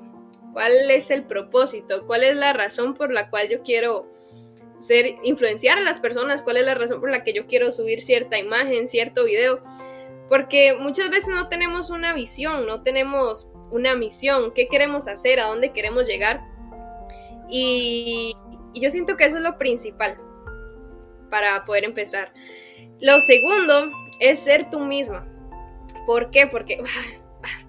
¿Cuál 0.53 0.89
es 0.89 1.11
el 1.11 1.25
propósito? 1.25 2.07
¿Cuál 2.07 2.23
es 2.23 2.35
la 2.35 2.53
razón 2.53 2.93
por 2.93 3.11
la 3.11 3.29
cual 3.29 3.49
yo 3.49 3.61
quiero 3.61 4.09
ser 4.79 5.17
influenciar 5.23 5.77
a 5.77 5.81
las 5.81 5.99
personas? 5.99 6.41
¿Cuál 6.41 6.57
es 6.57 6.65
la 6.65 6.75
razón 6.75 7.01
por 7.01 7.11
la 7.11 7.23
que 7.25 7.33
yo 7.33 7.45
quiero 7.45 7.73
subir 7.73 8.01
cierta 8.01 8.39
imagen, 8.39 8.87
cierto 8.87 9.25
video? 9.25 9.61
Porque 10.29 10.75
muchas 10.79 11.09
veces 11.09 11.29
no 11.29 11.49
tenemos 11.49 11.89
una 11.89 12.13
visión, 12.13 12.65
no 12.65 12.81
tenemos 12.81 13.49
una 13.71 13.95
misión, 13.95 14.53
qué 14.53 14.67
queremos 14.67 15.07
hacer, 15.07 15.39
a 15.39 15.47
dónde 15.47 15.71
queremos 15.71 16.07
llegar. 16.07 16.41
Y, 17.49 18.33
yo 18.73 18.91
siento 18.91 19.15
que 19.15 19.25
eso 19.25 19.37
es 19.37 19.43
lo 19.43 19.57
principal 19.57 20.17
para 21.29 21.63
poder 21.65 21.85
empezar. 21.85 22.33
Lo 22.99 23.19
segundo 23.21 23.91
es 24.19 24.39
ser 24.39 24.69
tú 24.69 24.79
misma. 24.79 25.27
¿Por 26.05 26.29
qué? 26.29 26.47
Porque 26.47 26.81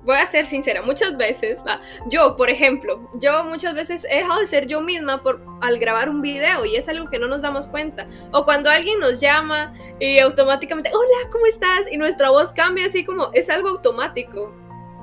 voy 0.07 0.17
a 0.17 0.25
ser 0.25 0.47
sincera, 0.47 0.83
muchas 0.83 1.17
veces, 1.17 1.59
yo, 2.07 2.37
por 2.37 2.49
ejemplo, 2.49 3.11
yo 3.15 3.45
muchas 3.45 3.75
veces 3.75 4.07
he 4.09 4.19
dejado 4.19 4.41
de 4.41 4.47
ser 4.47 4.69
yo 4.69 4.81
misma 4.81 5.21
por, 5.23 5.45
al 5.61 5.79
grabar 5.81 6.09
un 6.09 6.23
video 6.23 6.65
y 6.65 6.77
es 6.77 6.89
algo 6.89 7.11
que 7.11 7.19
no 7.19 7.27
nos 7.27 7.43
damos 7.43 7.67
cuenta. 7.67 8.07
O 8.31 8.45
cuando 8.45 8.71
alguien 8.71 9.01
nos 9.01 9.21
llama 9.21 9.75
y 9.99 10.21
automáticamente, 10.21 10.91
hola, 10.95 11.31
¿cómo 11.33 11.47
estás? 11.47 11.91
Y 11.91 11.99
nuestra 11.99 12.31
voz 12.31 12.53
cambia 12.53 12.87
así 12.87 13.05
como, 13.05 13.31
es 13.33 13.51
algo 13.51 13.69
automático. 13.69 14.55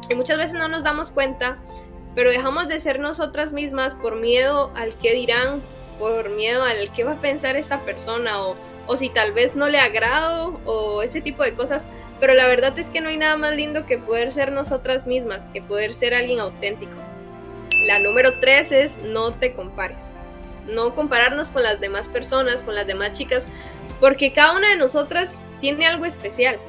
Y 0.10 0.16
muchas 0.16 0.38
veces 0.38 0.54
no 0.54 0.70
nos 0.70 0.86
damos 0.86 1.12
cuenta, 1.12 1.60
pero 2.16 2.32
dejamos 2.32 2.70
de 2.70 2.80
ser 2.80 3.00
nosotras 3.00 3.52
mismas 3.52 3.96
por 3.96 4.16
miedo 4.16 4.72
al 4.76 4.96
que 4.96 5.14
dirán, 5.14 5.62
por 6.00 6.30
miedo 6.30 6.64
al 6.64 6.94
qué 6.94 7.04
va 7.04 7.14
a 7.14 7.22
pensar 7.22 7.58
esta 7.58 7.84
persona 7.84 8.42
o, 8.42 8.56
o 8.88 8.98
si 8.98 9.10
tal 9.10 9.34
vez 9.34 9.56
no 9.56 9.70
le 9.70 9.80
agrado 9.80 10.60
o 10.66 11.04
ese 11.04 11.22
tipo 11.22 11.44
de 11.44 11.56
cosas 11.56 11.88
pero 12.24 12.36
la 12.36 12.48
verdad 12.48 12.80
es 12.80 12.90
que 12.90 13.02
no 13.02 13.10
hay 13.10 13.18
nada 13.18 13.36
más 13.36 13.54
lindo 13.54 13.86
que 13.86 13.98
poder 13.98 14.32
ser 14.32 14.54
nosotras 14.54 15.08
mismas, 15.08 15.48
que 15.48 15.62
poder 15.62 15.94
ser 15.94 16.14
alguien 16.14 16.40
auténtico. 16.40 16.94
La 17.86 18.00
número 18.00 18.40
tres 18.40 18.72
es 18.72 18.98
no 19.00 19.34
te 19.34 19.52
compares. 19.52 20.10
No 20.66 20.96
compararnos 20.96 21.52
con 21.52 21.64
las 21.64 21.82
demás 21.82 22.08
personas, 22.08 22.62
con 22.62 22.76
las 22.76 22.88
demás 22.88 23.12
chicas, 23.12 23.46
porque 24.00 24.32
cada 24.32 24.56
una 24.56 24.70
de 24.70 24.78
nosotras 24.78 25.44
tiene 25.60 25.86
algo 25.86 26.06
especial. 26.06 26.60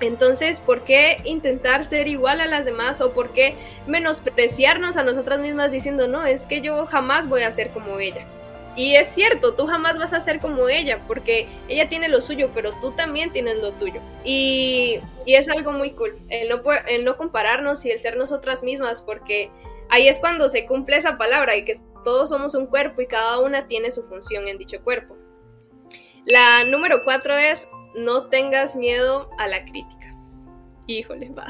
Entonces, 0.00 0.58
¿por 0.58 0.82
qué 0.82 1.20
intentar 1.22 1.84
ser 1.84 2.08
igual 2.08 2.40
a 2.40 2.46
las 2.46 2.64
demás 2.64 3.00
o 3.00 3.12
por 3.12 3.32
qué 3.32 3.54
menospreciarnos 3.86 4.96
a 4.96 5.04
nosotras 5.04 5.38
mismas 5.38 5.70
diciendo, 5.70 6.08
no, 6.08 6.26
es 6.26 6.46
que 6.46 6.62
yo 6.62 6.86
jamás 6.86 7.28
voy 7.28 7.42
a 7.42 7.52
ser 7.52 7.70
como 7.70 8.00
ella? 8.00 8.24
Y 8.80 8.96
es 8.96 9.08
cierto, 9.08 9.52
tú 9.52 9.66
jamás 9.66 9.98
vas 9.98 10.14
a 10.14 10.20
ser 10.20 10.40
como 10.40 10.70
ella, 10.70 11.04
porque 11.06 11.46
ella 11.68 11.90
tiene 11.90 12.08
lo 12.08 12.22
suyo, 12.22 12.50
pero 12.54 12.72
tú 12.80 12.92
también 12.92 13.30
tienes 13.30 13.58
lo 13.58 13.72
tuyo. 13.72 14.00
Y, 14.24 15.02
es 15.26 15.50
algo 15.50 15.70
muy 15.72 15.90
cool, 15.90 16.18
el 16.30 16.48
no, 16.48 16.62
el 16.88 17.04
no 17.04 17.18
compararnos 17.18 17.84
y 17.84 17.90
el 17.90 17.98
ser 17.98 18.16
nosotras 18.16 18.62
mismas, 18.62 19.02
porque 19.02 19.50
ahí 19.90 20.08
es 20.08 20.18
cuando 20.18 20.48
se 20.48 20.64
cumple 20.64 20.96
esa 20.96 21.18
palabra 21.18 21.56
y 21.56 21.66
que 21.66 21.78
todos 22.04 22.30
somos 22.30 22.54
un 22.54 22.64
cuerpo 22.64 23.02
y 23.02 23.06
cada 23.06 23.40
una 23.40 23.66
tiene 23.66 23.90
su 23.90 24.02
función 24.04 24.48
en 24.48 24.56
dicho 24.56 24.82
cuerpo. 24.82 25.14
La 26.24 26.64
número 26.64 27.04
cuatro 27.04 27.36
es 27.36 27.68
no 27.94 28.28
tengas 28.28 28.76
miedo 28.76 29.28
a 29.36 29.46
la 29.46 29.62
crítica. 29.66 30.16
Híjole, 30.90 31.30
va. 31.30 31.46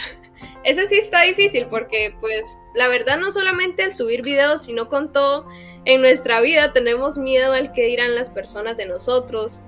Ese 0.65 0.87
sí 0.87 0.97
está 0.97 1.23
difícil 1.23 1.67
porque 1.71 2.15
pues 2.21 2.59
la 2.75 2.89
verdad 2.89 3.17
no 3.17 3.31
solamente 3.31 3.83
al 3.83 3.95
subir 3.95 4.21
videos, 4.21 4.65
sino 4.65 4.91
con 4.91 5.13
todo 5.13 5.49
en 5.87 6.03
nuestra 6.03 6.43
vida 6.43 6.75
tenemos 6.75 7.17
miedo 7.17 7.55
al 7.55 7.73
que 7.73 7.87
dirán 7.87 8.15
las 8.15 8.29
personas 8.29 8.77
de 8.77 8.85
nosotros 8.85 9.61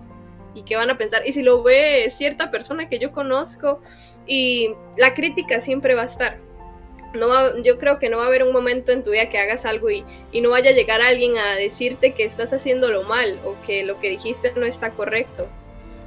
y 0.55 0.65
qué 0.65 0.77
van 0.77 0.91
a 0.91 0.99
pensar. 0.99 1.27
Y 1.27 1.33
si 1.33 1.43
lo 1.43 1.63
ve 1.63 2.07
cierta 2.11 2.51
persona 2.51 2.91
que 2.91 2.99
yo 2.99 3.13
conozco 3.13 3.81
y 4.27 4.75
la 4.99 5.15
crítica 5.15 5.59
siempre 5.59 5.95
va 5.95 6.03
a 6.03 6.07
estar. 6.07 6.39
No 7.15 7.63
yo 7.63 7.79
creo 7.79 7.99
que 7.99 8.11
no 8.11 8.19
va 8.19 8.25
a 8.25 8.27
haber 8.27 8.43
un 8.43 8.53
momento 8.53 8.93
en 8.93 9.03
tu 9.03 9.13
vida 9.13 9.31
que 9.31 9.39
hagas 9.39 9.65
algo 9.65 9.89
y, 9.89 10.05
no 10.35 10.51
vaya 10.51 10.71
a 10.71 10.75
llegar 10.75 11.01
alguien 11.01 11.39
a 11.39 11.57
decirte 11.57 12.13
que 12.13 12.25
estás 12.25 12.53
haciéndolo 12.53 13.05
mal 13.05 13.41
o 13.43 13.57
que 13.63 13.85
lo 13.85 13.99
que 14.01 14.11
dijiste 14.11 14.53
no 14.55 14.67
está 14.67 14.91
correcto 14.91 15.49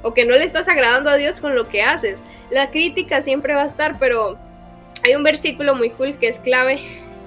o 0.06 0.14
que 0.14 0.24
no 0.24 0.36
le 0.36 0.44
estás 0.44 0.68
agradando 0.68 1.10
a 1.10 1.16
Dios 1.16 1.40
con 1.40 1.56
lo 1.56 1.68
que 1.68 1.82
haces. 1.82 2.22
La 2.48 2.70
crítica 2.70 3.22
siempre 3.22 3.56
va 3.56 3.64
a 3.64 3.66
estar, 3.66 3.98
pero 3.98 4.38
hay 5.04 5.16
un 5.16 5.24
versículo 5.24 5.74
muy 5.74 5.90
cool 5.90 6.16
que 6.20 6.28
es 6.28 6.38
clave, 6.38 6.78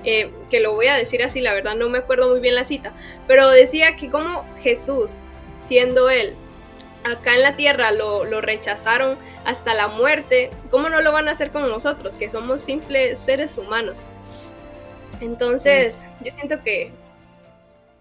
eh, 0.06 0.32
que 0.50 0.62
lo 0.62 0.72
voy 0.72 0.88
a 0.88 0.96
decir 0.96 1.22
así, 1.22 1.42
la 1.42 1.54
verdad 1.54 1.76
no 1.76 1.90
me 1.90 1.98
acuerdo 1.98 2.30
muy 2.30 2.40
bien 2.40 2.56
la 2.56 2.64
cita, 2.64 2.94
pero 3.28 3.50
decía 3.50 3.98
que 3.98 4.10
como 4.10 4.46
Jesús, 4.64 5.18
siendo 5.62 6.10
Él, 6.10 6.36
acá 7.04 7.36
en 7.36 7.42
la 7.42 7.58
tierra 7.58 7.92
lo, 7.92 8.24
lo, 8.24 8.40
rechazaron 8.40 9.18
hasta 9.44 9.74
la 9.74 9.90
muerte, 9.90 10.50
¿cómo 10.72 10.88
no 10.88 11.02
lo 11.02 11.12
van 11.12 11.28
a 11.28 11.32
hacer 11.32 11.52
con 11.52 11.68
nosotros, 11.68 12.16
que 12.16 12.30
somos 12.30 12.62
simples 12.62 13.20
seres 13.20 13.58
humanos? 13.58 14.04
Entonces, 15.20 16.06
yo 16.22 16.32
siento 16.32 16.64
que... 16.64 16.94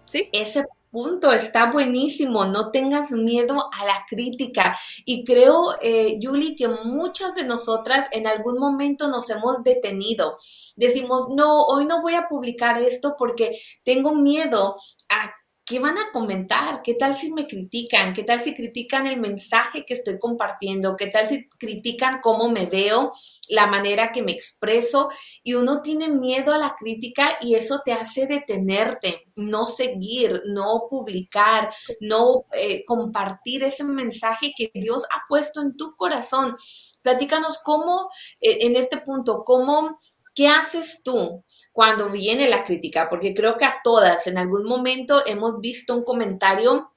Sí. 0.05 0.29
Ese 0.31 0.63
punto, 0.91 1.31
está 1.31 1.71
buenísimo, 1.71 2.45
no 2.45 2.71
tengas 2.71 3.11
miedo 3.11 3.69
a 3.71 3.85
la 3.85 4.05
crítica. 4.09 4.77
Y 5.05 5.23
creo, 5.25 5.75
eh, 5.81 6.17
Yuli, 6.19 6.55
que 6.55 6.67
muchas 6.67 7.35
de 7.35 7.43
nosotras 7.43 8.07
en 8.11 8.27
algún 8.27 8.57
momento 8.57 9.07
nos 9.07 9.29
hemos 9.29 9.63
detenido. 9.63 10.37
Decimos, 10.75 11.27
no, 11.29 11.63
hoy 11.65 11.85
no 11.85 12.01
voy 12.01 12.15
a 12.15 12.27
publicar 12.27 12.77
esto 12.81 13.15
porque 13.17 13.59
tengo 13.83 14.15
miedo 14.15 14.77
a 15.09 15.31
¿qué 15.69 15.79
van 15.79 15.99
a 15.99 16.11
comentar? 16.11 16.81
¿Qué 16.81 16.95
tal 16.95 17.13
si 17.13 17.31
me 17.31 17.45
critican? 17.45 18.15
¿Qué 18.15 18.23
tal 18.23 18.41
si 18.41 18.55
critican 18.55 19.05
el 19.05 19.19
mensaje 19.19 19.85
que 19.85 19.93
estoy 19.93 20.17
compartiendo? 20.17 20.97
¿Qué 20.97 21.07
tal 21.07 21.27
si 21.27 21.47
critican 21.47 22.21
cómo 22.21 22.49
me 22.49 22.65
veo, 22.65 23.11
la 23.49 23.67
manera 23.67 24.11
que 24.11 24.23
me 24.23 24.31
expreso? 24.31 25.09
Y 25.43 25.53
uno 25.53 25.83
tiene 25.83 26.07
miedo 26.07 26.53
a 26.53 26.57
la 26.57 26.75
crítica 26.75 27.37
y 27.39 27.53
eso 27.53 27.81
te 27.85 27.93
hace 27.93 28.25
detenerte, 28.25 29.25
no 29.35 29.67
seguir, 29.67 30.41
no 30.47 30.87
publicar, 30.89 31.71
no 32.01 32.45
eh, 32.53 32.83
compartir 32.85 33.63
ese 33.63 33.83
mensaje 33.83 34.53
que 34.57 34.71
Dios 34.73 35.03
ha 35.11 35.27
puesto 35.29 35.61
en 35.61 35.77
tu 35.77 35.95
corazón. 35.95 36.55
Platícanos 37.03 37.59
cómo, 37.63 38.09
eh, 38.41 38.57
en 38.61 38.75
este 38.75 38.97
punto, 38.97 39.43
cómo, 39.45 39.99
¿qué 40.39 40.47
haces 40.47 41.01
tú 41.03 41.43
cuando 41.73 42.09
viene 42.09 42.47
la 42.47 42.63
crítica, 42.63 43.09
porque 43.09 43.33
creo 43.33 43.57
que 43.57 43.65
a 43.65 43.81
todas 43.83 44.25
en 44.25 44.37
algún 44.37 44.63
momento 44.63 45.21
hemos 45.25 45.59
visto 45.59 45.93
un 45.93 46.05
comentario 46.05 46.93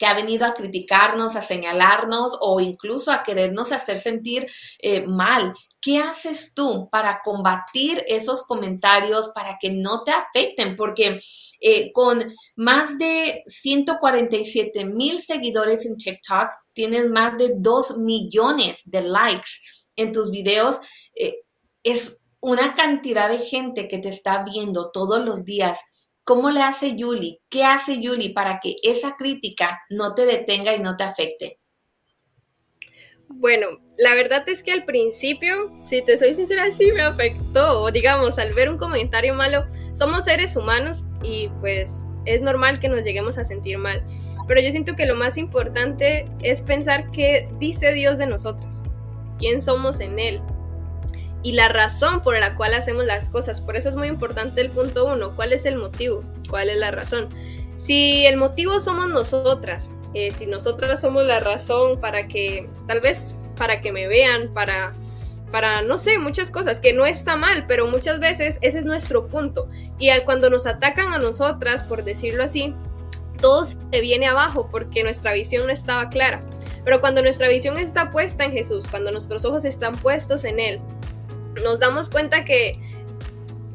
que 0.00 0.06
ha 0.06 0.14
venido 0.14 0.46
a 0.46 0.54
criticarnos, 0.54 1.36
a 1.36 1.42
señalarnos 1.42 2.36
o 2.40 2.58
incluso 2.58 3.12
a 3.12 3.22
querernos 3.22 3.70
hacer 3.70 3.98
sentir 3.98 4.50
eh, 4.80 5.06
mal. 5.06 5.54
¿Qué 5.80 5.98
haces 5.98 6.54
tú 6.54 6.88
para 6.90 7.20
combatir 7.22 8.02
esos 8.08 8.42
comentarios, 8.42 9.28
para 9.28 9.58
que 9.60 9.70
no 9.70 10.02
te 10.02 10.10
afecten? 10.10 10.74
Porque 10.74 11.20
eh, 11.60 11.92
con 11.92 12.34
más 12.56 12.98
de 12.98 13.44
147 13.46 14.86
mil 14.86 15.20
seguidores 15.20 15.86
en 15.86 15.96
TikTok, 15.96 16.48
tienes 16.72 17.08
más 17.08 17.38
de 17.38 17.52
2 17.58 17.98
millones 17.98 18.82
de 18.86 19.02
likes 19.02 19.50
en 19.94 20.10
tus 20.10 20.32
videos. 20.32 20.80
Eh, 21.14 21.44
es 21.84 22.18
una 22.42 22.74
cantidad 22.74 23.28
de 23.28 23.38
gente 23.38 23.86
que 23.86 23.98
te 23.98 24.08
está 24.08 24.42
viendo 24.42 24.90
todos 24.90 25.24
los 25.24 25.44
días. 25.44 25.78
¿Cómo 26.24 26.50
le 26.50 26.60
hace 26.60 26.96
Yuli? 26.96 27.38
¿Qué 27.48 27.64
hace 27.64 28.00
Yuli 28.00 28.30
para 28.30 28.58
que 28.60 28.76
esa 28.82 29.14
crítica 29.16 29.80
no 29.88 30.14
te 30.14 30.26
detenga 30.26 30.74
y 30.74 30.80
no 30.80 30.96
te 30.96 31.04
afecte? 31.04 31.60
Bueno, 33.28 33.68
la 33.96 34.14
verdad 34.14 34.46
es 34.48 34.64
que 34.64 34.72
al 34.72 34.84
principio, 34.84 35.70
si 35.86 36.04
te 36.04 36.18
soy 36.18 36.34
sincera, 36.34 36.68
sí 36.72 36.90
me 36.90 37.02
afectó. 37.02 37.90
Digamos, 37.92 38.38
al 38.40 38.52
ver 38.52 38.68
un 38.70 38.76
comentario 38.76 39.34
malo, 39.34 39.64
somos 39.92 40.24
seres 40.24 40.56
humanos 40.56 41.04
y 41.22 41.48
pues 41.60 42.04
es 42.24 42.42
normal 42.42 42.80
que 42.80 42.88
nos 42.88 43.04
lleguemos 43.04 43.38
a 43.38 43.44
sentir 43.44 43.78
mal. 43.78 44.02
pero 44.48 44.60
yo 44.60 44.72
siento 44.72 44.96
que 44.96 45.06
lo 45.06 45.14
más 45.14 45.36
importante 45.36 46.28
es 46.40 46.60
pensar 46.60 47.08
qué 47.12 47.48
dice 47.60 47.92
Dios 47.92 48.18
de 48.18 48.26
nosotros, 48.26 48.82
quién 49.38 49.62
somos 49.62 50.00
en 50.00 50.18
Él 50.18 50.42
y 51.42 51.52
la 51.52 51.68
razón 51.68 52.22
por 52.22 52.38
la 52.38 52.56
cual 52.56 52.74
hacemos 52.74 53.04
las 53.04 53.28
cosas. 53.28 53.60
Por 53.60 53.76
eso 53.76 53.88
es 53.88 53.96
muy 53.96 54.08
importante 54.08 54.60
el 54.60 54.70
punto 54.70 55.06
uno, 55.06 55.34
cuál 55.34 55.52
es 55.52 55.66
el 55.66 55.76
motivo, 55.76 56.22
cuál 56.48 56.70
es 56.70 56.78
la 56.78 56.90
razón. 56.90 57.28
Si 57.76 58.26
el 58.26 58.36
motivo 58.36 58.80
somos 58.80 59.08
nosotras, 59.08 59.90
eh, 60.14 60.30
si 60.30 60.46
nosotras 60.46 61.00
somos 61.00 61.24
la 61.24 61.40
razón 61.40 61.98
para 61.98 62.28
que, 62.28 62.68
tal 62.86 63.00
vez 63.00 63.40
para 63.56 63.80
que 63.80 63.92
me 63.92 64.06
vean, 64.06 64.52
para 64.52 64.92
para, 65.52 65.82
no 65.82 65.98
sé, 65.98 66.18
muchas 66.18 66.50
cosas, 66.50 66.80
que 66.80 66.94
no 66.94 67.04
está 67.04 67.36
mal, 67.36 67.66
pero 67.68 67.86
muchas 67.86 68.18
veces 68.18 68.58
ese 68.62 68.78
es 68.78 68.86
nuestro 68.86 69.28
punto. 69.28 69.68
Y 69.98 70.10
cuando 70.24 70.48
nos 70.48 70.66
atacan 70.66 71.12
a 71.12 71.18
nosotras, 71.18 71.82
por 71.84 72.02
decirlo 72.02 72.42
así, 72.42 72.74
todo 73.38 73.66
se 73.66 74.00
viene 74.00 74.26
abajo 74.26 74.68
porque 74.70 75.04
nuestra 75.04 75.34
visión 75.34 75.66
no 75.66 75.72
estaba 75.72 76.08
clara. 76.08 76.40
Pero 76.84 77.00
cuando 77.00 77.22
nuestra 77.22 77.48
visión 77.48 77.76
está 77.76 78.10
puesta 78.10 78.44
en 78.44 78.52
Jesús, 78.52 78.88
cuando 78.88 79.12
nuestros 79.12 79.44
ojos 79.44 79.64
están 79.66 79.92
puestos 79.92 80.44
en 80.44 80.58
Él, 80.58 80.80
nos 81.62 81.80
damos 81.80 82.08
cuenta 82.08 82.44
que, 82.44 82.78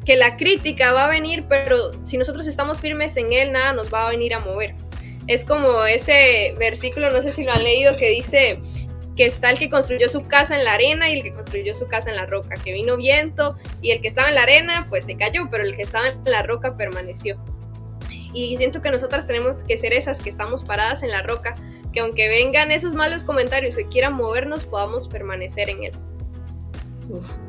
que 0.04 0.16
la 0.16 0.36
crítica 0.36 0.92
va 0.92 1.04
a 1.04 1.08
venir, 1.08 1.46
pero 1.48 1.90
si 2.04 2.16
nosotros 2.16 2.46
estamos 2.46 2.80
firmes 2.80 3.16
en 3.16 3.32
Él, 3.32 3.52
nada 3.52 3.72
nos 3.72 3.92
va 3.92 4.06
a 4.06 4.10
venir 4.10 4.34
a 4.34 4.40
mover. 4.40 4.74
Es 5.26 5.44
como 5.44 5.84
ese 5.84 6.54
versículo, 6.58 7.10
no 7.10 7.20
sé 7.22 7.32
si 7.32 7.44
lo 7.44 7.52
han 7.52 7.62
leído, 7.62 7.96
que 7.96 8.08
dice, 8.08 8.60
que 9.18 9.26
está 9.26 9.50
el 9.50 9.58
que 9.58 9.68
construyó 9.68 10.08
su 10.08 10.28
casa 10.28 10.56
en 10.56 10.64
la 10.64 10.74
arena 10.74 11.10
y 11.10 11.14
el 11.14 11.24
que 11.24 11.32
construyó 11.32 11.74
su 11.74 11.88
casa 11.88 12.08
en 12.08 12.14
la 12.14 12.26
roca, 12.26 12.54
que 12.64 12.72
vino 12.72 12.96
viento 12.96 13.56
y 13.82 13.90
el 13.90 14.00
que 14.00 14.06
estaba 14.06 14.28
en 14.28 14.36
la 14.36 14.44
arena 14.44 14.86
pues 14.88 15.06
se 15.06 15.16
cayó, 15.16 15.48
pero 15.50 15.64
el 15.64 15.74
que 15.74 15.82
estaba 15.82 16.06
en 16.06 16.22
la 16.24 16.44
roca 16.44 16.76
permaneció. 16.76 17.36
Y 18.32 18.56
siento 18.58 18.80
que 18.80 18.92
nosotras 18.92 19.26
tenemos 19.26 19.64
que 19.64 19.76
ser 19.76 19.92
esas 19.92 20.22
que 20.22 20.30
estamos 20.30 20.62
paradas 20.62 21.02
en 21.02 21.10
la 21.10 21.22
roca, 21.22 21.54
que 21.92 21.98
aunque 21.98 22.28
vengan 22.28 22.70
esos 22.70 22.94
malos 22.94 23.24
comentarios 23.24 23.74
que 23.74 23.88
quieran 23.88 24.14
movernos, 24.14 24.64
podamos 24.64 25.08
permanecer 25.08 25.68
en 25.68 25.82
él. 25.82 25.92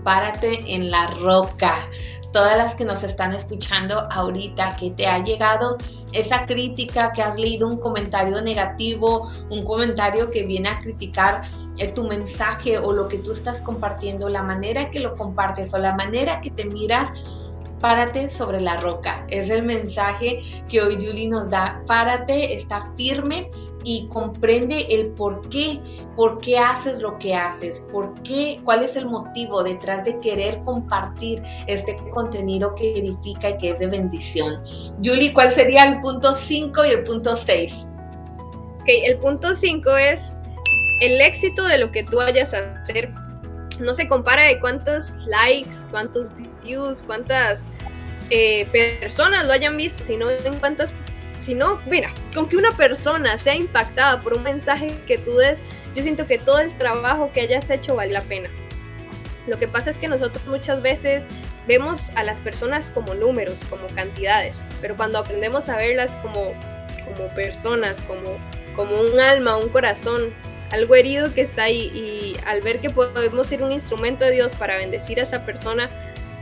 Párate 0.03 0.75
en 0.75 0.91
la 0.91 1.07
roca. 1.07 1.89
Todas 2.31 2.57
las 2.57 2.75
que 2.75 2.85
nos 2.85 3.03
están 3.03 3.33
escuchando 3.33 4.07
ahorita, 4.11 4.75
que 4.79 4.91
te 4.91 5.07
ha 5.07 5.23
llegado 5.23 5.77
esa 6.13 6.45
crítica, 6.45 7.11
que 7.11 7.23
has 7.23 7.37
leído 7.37 7.67
un 7.67 7.77
comentario 7.77 8.41
negativo, 8.41 9.31
un 9.49 9.63
comentario 9.63 10.29
que 10.29 10.45
viene 10.45 10.69
a 10.69 10.79
criticar 10.79 11.41
eh, 11.77 11.91
tu 11.91 12.03
mensaje 12.03 12.77
o 12.77 12.93
lo 12.93 13.07
que 13.07 13.17
tú 13.17 13.31
estás 13.31 13.61
compartiendo, 13.61 14.29
la 14.29 14.43
manera 14.43 14.91
que 14.91 14.99
lo 14.99 15.15
compartes 15.15 15.73
o 15.73 15.79
la 15.79 15.95
manera 15.95 16.39
que 16.41 16.51
te 16.51 16.65
miras 16.65 17.13
Párate 17.79 18.27
sobre 18.29 18.59
la 18.59 18.77
roca. 18.77 19.25
Es 19.29 19.49
el 19.49 19.63
mensaje 19.63 20.39
que 20.67 20.81
hoy 20.81 20.95
Julie 20.95 21.29
nos 21.29 21.49
da. 21.49 21.81
Párate, 21.87 22.53
está 22.53 22.91
firme 22.95 23.49
y 23.83 24.07
comprende 24.07 24.87
el 24.89 25.07
por 25.07 25.47
qué, 25.49 25.79
por 26.15 26.39
qué 26.39 26.57
haces 26.59 26.99
lo 26.99 27.17
que 27.17 27.33
haces, 27.33 27.79
por 27.91 28.13
qué, 28.23 28.59
cuál 28.63 28.83
es 28.83 28.95
el 28.95 29.05
motivo 29.05 29.63
detrás 29.63 30.03
de 30.03 30.19
querer 30.19 30.61
compartir 30.63 31.41
este 31.67 31.95
contenido 32.11 32.75
que 32.75 32.97
edifica 32.97 33.51
y 33.51 33.57
que 33.57 33.69
es 33.71 33.79
de 33.79 33.87
bendición. 33.87 34.61
Julie, 35.03 35.33
¿cuál 35.33 35.51
sería 35.51 35.85
el 35.85 36.01
punto 36.01 36.33
5 36.33 36.85
y 36.85 36.89
el 36.89 37.03
punto 37.03 37.35
6? 37.35 37.87
Ok, 38.81 38.87
el 39.05 39.17
punto 39.19 39.53
5 39.53 39.95
es 39.95 40.33
el 41.01 41.21
éxito 41.21 41.63
de 41.63 41.77
lo 41.77 41.91
que 41.91 42.03
tú 42.03 42.17
vayas 42.17 42.53
a 42.53 42.81
hacer. 42.81 43.13
No 43.79 43.93
se 43.93 44.09
compara 44.09 44.43
de 44.43 44.59
cuántos 44.59 45.15
likes, 45.27 45.77
cuántos 45.89 46.27
views, 46.69 47.01
cuántas 47.05 47.65
eh, 48.29 48.67
personas 48.71 49.47
lo 49.47 49.53
hayan 49.53 49.75
visto, 49.75 50.03
sino 50.03 50.29
en 50.29 50.53
cuántas, 50.59 50.93
sino, 51.39 51.81
mira, 51.87 52.11
con 52.33 52.47
que 52.47 52.57
una 52.57 52.71
persona 52.71 53.37
sea 53.37 53.55
impactada 53.55 54.21
por 54.21 54.33
un 54.33 54.43
mensaje 54.43 54.95
que 55.07 55.17
tú 55.17 55.35
des, 55.35 55.59
yo 55.95 56.03
siento 56.03 56.25
que 56.27 56.37
todo 56.37 56.59
el 56.59 56.77
trabajo 56.77 57.31
que 57.33 57.41
hayas 57.41 57.69
hecho 57.69 57.95
vale 57.95 58.13
la 58.13 58.21
pena. 58.21 58.49
Lo 59.47 59.57
que 59.57 59.67
pasa 59.67 59.89
es 59.89 59.97
que 59.97 60.07
nosotros 60.07 60.45
muchas 60.45 60.81
veces 60.83 61.25
vemos 61.67 62.11
a 62.15 62.23
las 62.23 62.39
personas 62.39 62.91
como 62.91 63.15
números, 63.15 63.65
como 63.67 63.87
cantidades, 63.95 64.61
pero 64.81 64.95
cuando 64.95 65.17
aprendemos 65.17 65.69
a 65.69 65.77
verlas 65.77 66.15
como, 66.17 66.53
como 67.05 67.33
personas, 67.33 67.95
como, 68.07 68.37
como 68.75 69.01
un 69.01 69.19
alma, 69.19 69.57
un 69.57 69.69
corazón, 69.69 70.33
algo 70.71 70.93
herido 70.93 71.33
que 71.33 71.41
está 71.41 71.63
ahí 71.63 71.91
y 71.95 72.37
al 72.45 72.61
ver 72.61 72.79
que 72.79 72.91
podemos 72.91 73.47
ser 73.47 73.63
un 73.63 73.71
instrumento 73.71 74.25
de 74.25 74.31
Dios 74.31 74.53
para 74.53 74.77
bendecir 74.77 75.19
a 75.19 75.23
esa 75.23 75.45
persona, 75.45 75.89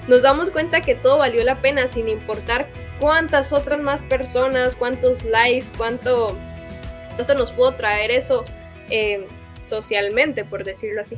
nos 0.07 0.21
damos 0.21 0.49
cuenta 0.49 0.81
que 0.81 0.95
todo 0.95 1.17
valió 1.17 1.43
la 1.43 1.61
pena 1.61 1.87
sin 1.87 2.07
importar 2.07 2.67
cuántas 2.99 3.53
otras 3.53 3.79
más 3.79 4.03
personas, 4.03 4.75
cuántos 4.75 5.23
likes, 5.23 5.67
cuánto, 5.77 6.35
cuánto 7.15 7.35
nos 7.35 7.51
pudo 7.51 7.75
traer 7.75 8.11
eso 8.11 8.45
eh, 8.89 9.27
socialmente, 9.65 10.45
por 10.45 10.63
decirlo 10.63 11.01
así 11.01 11.17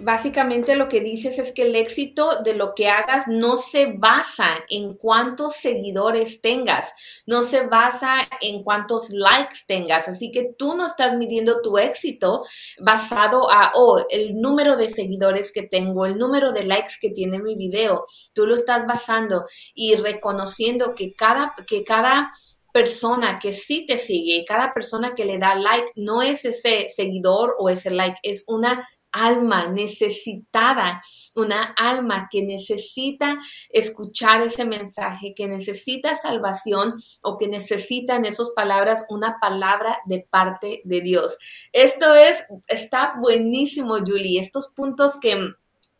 básicamente 0.00 0.76
lo 0.76 0.88
que 0.88 1.00
dices 1.00 1.38
es 1.38 1.52
que 1.52 1.62
el 1.62 1.76
éxito 1.76 2.42
de 2.42 2.54
lo 2.54 2.74
que 2.74 2.88
hagas 2.88 3.28
no 3.28 3.56
se 3.56 3.92
basa 3.92 4.48
en 4.68 4.94
cuántos 4.94 5.56
seguidores 5.56 6.40
tengas, 6.40 6.92
no 7.26 7.42
se 7.42 7.66
basa 7.66 8.18
en 8.40 8.62
cuántos 8.62 9.10
likes 9.10 9.58
tengas. 9.66 10.08
Así 10.08 10.30
que 10.30 10.52
tú 10.58 10.74
no 10.74 10.86
estás 10.86 11.16
midiendo 11.16 11.62
tu 11.62 11.78
éxito 11.78 12.44
basado 12.80 13.50
a, 13.50 13.72
oh, 13.74 14.04
el 14.10 14.40
número 14.40 14.76
de 14.76 14.88
seguidores 14.88 15.52
que 15.52 15.62
tengo, 15.62 16.06
el 16.06 16.18
número 16.18 16.52
de 16.52 16.64
likes 16.64 16.94
que 17.00 17.10
tiene 17.10 17.38
mi 17.38 17.54
video. 17.54 18.06
Tú 18.32 18.46
lo 18.46 18.54
estás 18.54 18.86
basando 18.86 19.44
y 19.74 19.94
reconociendo 19.96 20.94
que 20.96 21.14
cada, 21.14 21.54
que 21.66 21.84
cada 21.84 22.30
persona 22.72 23.38
que 23.38 23.52
sí 23.52 23.86
te 23.86 23.98
sigue, 23.98 24.44
cada 24.44 24.74
persona 24.74 25.14
que 25.14 25.24
le 25.24 25.38
da 25.38 25.54
like, 25.54 25.92
no 25.94 26.22
es 26.22 26.44
ese 26.44 26.88
seguidor 26.88 27.54
o 27.60 27.68
ese 27.68 27.92
like, 27.92 28.18
es 28.24 28.42
una 28.48 28.88
alma 29.14 29.68
necesitada, 29.68 31.02
una 31.36 31.62
alma 31.78 32.28
que 32.30 32.42
necesita 32.42 33.38
escuchar 33.70 34.42
ese 34.42 34.64
mensaje, 34.64 35.34
que 35.34 35.46
necesita 35.46 36.16
salvación 36.16 36.94
o 37.22 37.38
que 37.38 37.46
necesita 37.46 38.16
en 38.16 38.26
esas 38.26 38.50
palabras 38.50 39.04
una 39.08 39.38
palabra 39.40 39.98
de 40.04 40.26
parte 40.28 40.82
de 40.84 41.00
Dios. 41.00 41.38
Esto 41.72 42.14
es, 42.14 42.44
está 42.66 43.14
buenísimo, 43.20 43.98
Julie, 44.04 44.40
estos 44.40 44.68
puntos 44.68 45.12
que 45.20 45.54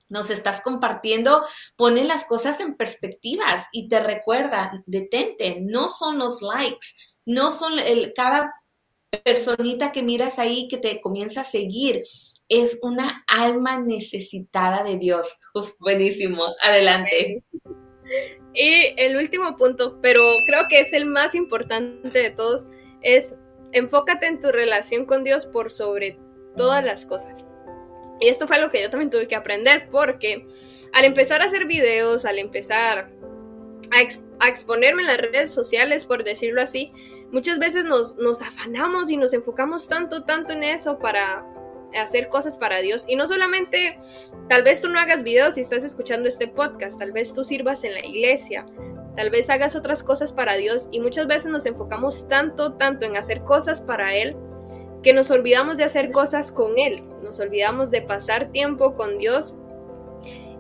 nos 0.09 0.31
estás 0.31 0.61
compartiendo 0.61 1.45
ponen 1.77 2.09
las 2.09 2.25
cosas 2.25 2.61
en 2.61 2.75
perspectivas 2.77 3.67
y 3.73 3.89
te 3.89 4.01
recuerda, 4.01 4.83
detente, 4.87 5.61
no 5.61 5.89
son 5.89 6.19
los 6.19 6.43
likes, 6.43 6.89
no 7.25 7.53
son 7.53 7.79
el, 7.79 8.13
cada 8.15 8.53
personita 9.23 9.93
que 9.93 10.03
miras 10.03 10.39
ahí 10.39 10.69
que 10.69 10.79
te 10.79 11.01
comienza 11.01 11.43
a 11.43 11.45
seguir, 11.45 12.03
es 12.49 12.79
una 12.83 13.25
alma 13.27 13.79
necesitada 13.81 14.83
de 14.85 14.97
Dios. 14.97 15.39
buenísimo. 15.79 16.45
Adelante. 16.63 17.43
Y 18.53 18.95
el 18.97 19.17
último 19.17 19.57
punto, 19.57 19.99
pero 20.01 20.23
creo 20.47 20.69
que 20.69 20.81
es 20.81 20.93
el 20.93 21.07
más 21.07 21.35
importante 21.35 22.19
de 22.19 22.31
todos, 22.31 22.69
es 23.03 23.37
enfócate 23.73 24.27
en 24.27 24.41
tu 24.41 24.53
relación 24.53 25.07
con 25.07 25.25
Dios 25.25 25.47
por 25.47 25.71
sobre 25.73 26.19
todas 26.57 26.85
las 26.85 27.05
cosas. 27.07 27.45
Y 28.21 28.29
esto 28.29 28.47
fue 28.47 28.57
algo 28.57 28.71
que 28.71 28.81
yo 28.81 28.91
también 28.91 29.11
tuve 29.11 29.27
que 29.27 29.35
aprender 29.35 29.89
porque 29.91 30.47
al 30.93 31.05
empezar 31.05 31.43
a 31.43 31.47
hacer 31.47 31.67
videos, 31.67 32.25
al 32.25 32.39
empezar 32.39 33.11
a, 33.91 34.49
exponerme 34.49 35.03
en 35.03 35.09
las 35.09 35.19
redes 35.19 35.53
sociales, 35.53 36.05
por 36.05 36.23
decirlo 36.23 36.61
así, 36.61 36.93
muchas 37.33 37.59
veces 37.59 37.85
nos, 37.85 38.17
nos 38.17 38.43
afanamos 38.43 39.11
y 39.11 39.17
nos 39.17 39.33
enfocamos 39.33 39.89
tanto, 39.89 40.25
tanto 40.25 40.53
en 40.53 40.63
eso 40.63 40.99
para, 40.99 41.45
hacer 41.97 42.29
cosas 42.29 42.57
para 42.57 42.81
Dios. 42.81 43.05
Y 43.09 43.17
no 43.17 43.27
solamente, 43.27 43.99
tal 44.49 44.63
vez 44.63 44.81
tú 44.81 44.89
no 44.89 44.99
hagas 44.99 45.23
videos 45.23 45.55
si 45.55 45.61
estás 45.61 45.85
escuchando 45.85 46.29
este 46.29 46.49
podcast, 46.49 46.99
tal 46.99 47.13
vez 47.13 47.33
tú 47.33 47.45
sirvas 47.45 47.85
en 47.85 47.95
la 47.95 48.05
iglesia, 48.05 48.67
tal 49.17 49.31
vez 49.31 49.51
hagas 49.51 49.77
otras 49.77 50.03
cosas 50.03 50.33
para 50.33 50.57
Dios. 50.57 50.89
Y 50.93 51.01
muchas 51.01 51.27
veces 51.27 51.47
nos 51.47 51.67
enfocamos 51.67 52.29
tanto, 52.29 52.75
tanto 52.75 53.07
en 53.07 53.17
hacer 53.17 53.43
cosas 53.43 53.81
para 53.81 54.15
Él, 54.15 54.37
que 55.03 55.13
nos 55.13 55.31
olvidamos 55.31 55.77
de 55.77 55.85
hacer 55.85 56.11
cosas 56.11 56.51
con 56.51 56.79
Él, 56.79 57.03
nos 57.23 57.39
olvidamos 57.39 57.91
de 57.91 58.03
pasar 58.03 58.51
tiempo 58.51 58.95
con 58.95 59.19
Dios 59.19 59.55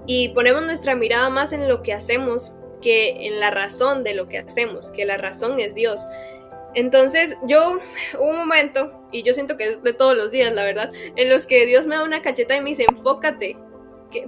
y 0.07 0.29
ponemos 0.31 0.63
nuestra 0.65 0.95
mirada 0.95 1.31
más 1.31 1.53
en 1.55 1.69
lo 1.69 1.83
que 1.83 1.95
hacemos 1.95 2.53
que 2.85 3.27
en 3.27 3.41
la 3.41 3.51
razón 3.51 4.05
de 4.05 4.13
lo 4.13 4.29
que 4.29 4.39
hacemos, 4.39 4.91
que 4.91 5.07
la 5.07 5.17
razón 5.17 5.59
es 5.59 5.75
Dios. 5.75 6.07
Entonces 6.75 7.39
yo, 7.45 7.79
un 8.19 8.37
momento, 8.37 9.07
y 9.13 9.23
yo 9.23 9.33
siento 9.33 9.57
que 9.57 9.69
es 9.69 9.83
de 9.83 9.93
todos 9.93 10.17
los 10.17 10.31
días, 10.31 10.53
la 10.53 10.65
verdad, 10.65 10.91
en 10.95 11.29
los 11.29 11.47
que 11.47 11.67
Dios 11.67 11.87
me 11.87 11.97
da 11.97 12.05
una 12.05 12.23
cacheta 12.23 12.57
y 12.57 12.61
me 12.61 12.71
dice, 12.71 12.87
enfócate. 12.89 13.57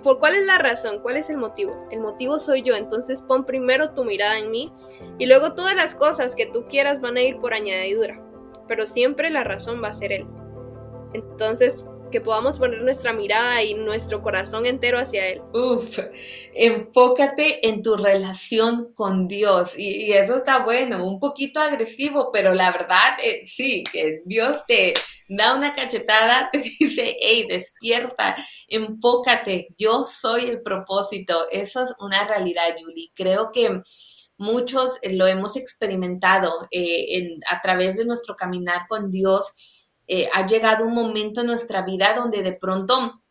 ¿Por 0.03 0.19
cuál 0.19 0.35
es 0.35 0.45
la 0.45 0.59
razón? 0.59 0.99
¿Cuál 1.01 1.17
es 1.17 1.31
el 1.31 1.37
motivo? 1.37 1.87
El 1.93 2.01
motivo 2.01 2.41
soy 2.41 2.63
yo, 2.63 2.75
entonces 2.75 3.23
pon 3.23 3.45
primero 3.45 3.91
tu 3.91 4.03
mirada 4.03 4.39
en 4.39 4.51
mí 4.51 4.73
y 5.19 5.27
luego 5.27 5.53
todas 5.53 5.77
las 5.77 5.95
cosas 5.95 6.35
que 6.35 6.47
tú 6.47 6.67
quieras 6.69 7.01
van 7.01 7.17
a 7.17 7.23
ir 7.23 7.39
por 7.39 7.55
añadidura, 7.55 8.21
pero 8.67 8.85
siempre 8.89 9.31
la 9.31 9.45
razón 9.45 9.81
va 9.81 9.89
a 9.89 9.93
ser 9.93 10.11
Él. 10.11 10.27
Entonces, 11.13 11.87
que 12.11 12.21
podamos 12.21 12.59
poner 12.59 12.83
nuestra 12.83 13.13
mirada 13.13 13.63
y 13.63 13.75
nuestro 13.75 14.23
corazón 14.23 14.67
entero 14.67 14.99
hacia 14.99 15.29
Él. 15.29 15.43
Uf, 15.53 15.99
enfócate 16.53 17.67
en 17.69 17.83
tu 17.83 17.97
relación 17.97 18.93
con 18.95 19.29
Dios 19.29 19.79
y, 19.79 20.13
eso 20.13 20.37
está 20.37 20.65
bueno, 20.65 21.07
un 21.07 21.19
poquito 21.19 21.61
agresivo, 21.61 22.31
pero 22.33 22.55
la 22.55 22.71
verdad 22.73 23.17
eh, 23.23 23.43
sí, 23.45 23.85
que 23.91 24.21
Dios 24.25 24.59
te 24.67 24.95
da 25.29 25.55
una 25.57 25.75
cachetada, 25.75 26.49
te 26.53 26.59
dice, 26.59 27.17
hey, 27.21 27.47
despierta, 27.49 28.37
enfócate, 28.69 29.69
yo 29.77 30.05
soy 30.05 30.47
el 30.47 30.63
propósito. 30.63 31.47
Eso 31.51 31.83
es 31.83 31.95
una 32.01 32.27
realidad, 32.27 32.65
Julie. 32.79 33.11
Creo 33.15 33.51
que 33.53 33.83
muchos 34.39 34.99
lo 35.11 35.27
hemos 35.27 35.57
experimentado 35.57 36.69
eh, 36.71 37.39
a 37.49 37.61
través 37.61 37.97
de 37.97 38.05
nuestro 38.05 38.37
caminar 38.37 38.87
con 38.89 39.11
Dios 39.11 39.53
eh, 40.07 40.29
ha 40.33 40.47
llegado 40.47 40.85
un 40.85 40.95
momento 40.95 41.41
en 41.41 41.49
nuestra 41.49 41.83
vida 41.83 42.15
donde 42.15 42.43
de 42.43 42.53
pronto 42.53 43.23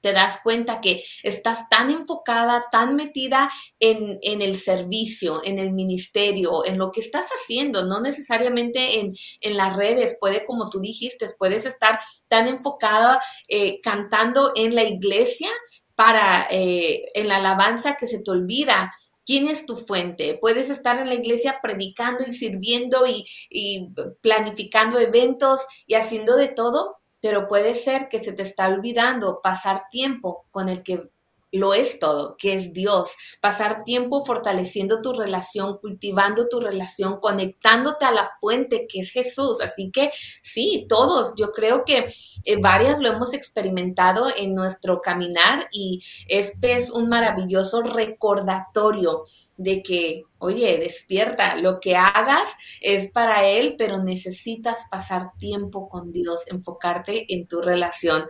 te 0.00 0.12
das 0.12 0.40
cuenta 0.42 0.80
que 0.80 1.02
estás 1.22 1.68
tan 1.68 1.90
enfocada, 1.90 2.66
tan 2.70 2.96
metida 2.96 3.50
en, 3.80 4.18
el 4.22 4.56
servicio, 4.56 5.42
en 5.44 5.58
el 5.58 5.72
ministerio, 5.72 6.64
en 6.64 6.78
lo 6.78 6.90
que 6.92 7.00
estás 7.00 7.28
haciendo, 7.30 7.84
no 7.84 8.00
necesariamente 8.00 9.00
en, 9.00 9.56
las 9.56 9.76
redes, 9.76 10.16
puede, 10.20 10.44
como 10.44 10.70
tú 10.70 10.80
dijiste, 10.80 11.26
puedes 11.38 11.66
estar 11.66 11.98
tan 12.28 12.46
enfocada 12.46 13.20
eh, 13.48 13.80
cantando 13.80 14.52
en 14.54 14.74
la 14.74 14.84
iglesia 14.84 15.50
para, 15.94 16.46
eh, 16.50 17.06
en 17.14 17.28
la 17.28 17.36
alabanza 17.36 17.96
que 17.96 18.06
se 18.06 18.20
te 18.20 18.30
olvida 18.30 18.92
¿Quién 19.28 19.46
es 19.46 19.66
tu 19.66 19.76
fuente? 19.76 20.38
Puedes 20.40 20.70
estar 20.70 20.98
en 20.98 21.10
la 21.10 21.14
iglesia 21.14 21.58
predicando 21.60 22.24
y 22.26 22.32
sirviendo 22.32 23.04
y, 23.06 23.92
planificando 24.22 24.98
eventos 24.98 25.66
y 25.86 25.96
haciendo 25.96 26.34
de 26.36 26.48
todo, 26.48 26.96
pero 27.20 27.46
puede 27.46 27.74
ser 27.74 28.08
que 28.08 28.20
se 28.20 28.32
te 28.32 28.40
está 28.40 28.68
olvidando 28.68 29.40
pasar 29.42 29.82
tiempo 29.90 30.46
con 30.50 30.70
el 30.70 30.82
que 30.82 31.10
lo 31.52 31.74
es 31.74 31.98
todo, 31.98 32.36
que 32.36 32.54
es 32.54 32.72
Dios. 32.72 33.14
Pasar 33.40 33.84
tiempo 33.84 34.24
fortaleciendo 34.24 35.00
tu 35.00 35.12
relación, 35.12 35.78
cultivando 35.78 36.48
tu 36.48 36.60
relación, 36.60 37.18
conectándote 37.20 38.04
a 38.04 38.10
la 38.10 38.28
fuente 38.40 38.86
que 38.88 39.00
es 39.00 39.10
Jesús. 39.10 39.60
Así 39.62 39.90
que 39.90 40.10
sí, 40.42 40.86
todos, 40.88 41.34
yo 41.36 41.52
creo 41.52 41.84
que 41.84 42.12
eh, 42.44 42.60
varias 42.60 43.00
lo 43.00 43.08
hemos 43.08 43.34
experimentado 43.34 44.26
en 44.36 44.54
nuestro 44.54 45.00
caminar 45.00 45.66
y 45.72 46.02
este 46.26 46.74
es 46.74 46.90
un 46.90 47.08
maravilloso 47.08 47.82
recordatorio 47.82 49.24
de 49.58 49.82
que, 49.82 50.24
oye, 50.38 50.78
despierta, 50.78 51.56
lo 51.56 51.80
que 51.80 51.96
hagas 51.96 52.48
es 52.80 53.10
para 53.10 53.44
Él, 53.44 53.74
pero 53.76 54.02
necesitas 54.02 54.86
pasar 54.90 55.32
tiempo 55.38 55.88
con 55.88 56.12
Dios, 56.12 56.44
enfocarte 56.46 57.26
en 57.34 57.46
tu 57.46 57.60
relación. 57.60 58.24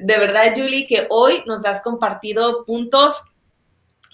De 0.00 0.18
verdad, 0.18 0.52
Julie, 0.54 0.86
que 0.86 1.06
hoy 1.10 1.42
nos 1.46 1.64
has 1.64 1.80
compartido 1.80 2.64
puntos 2.64 3.22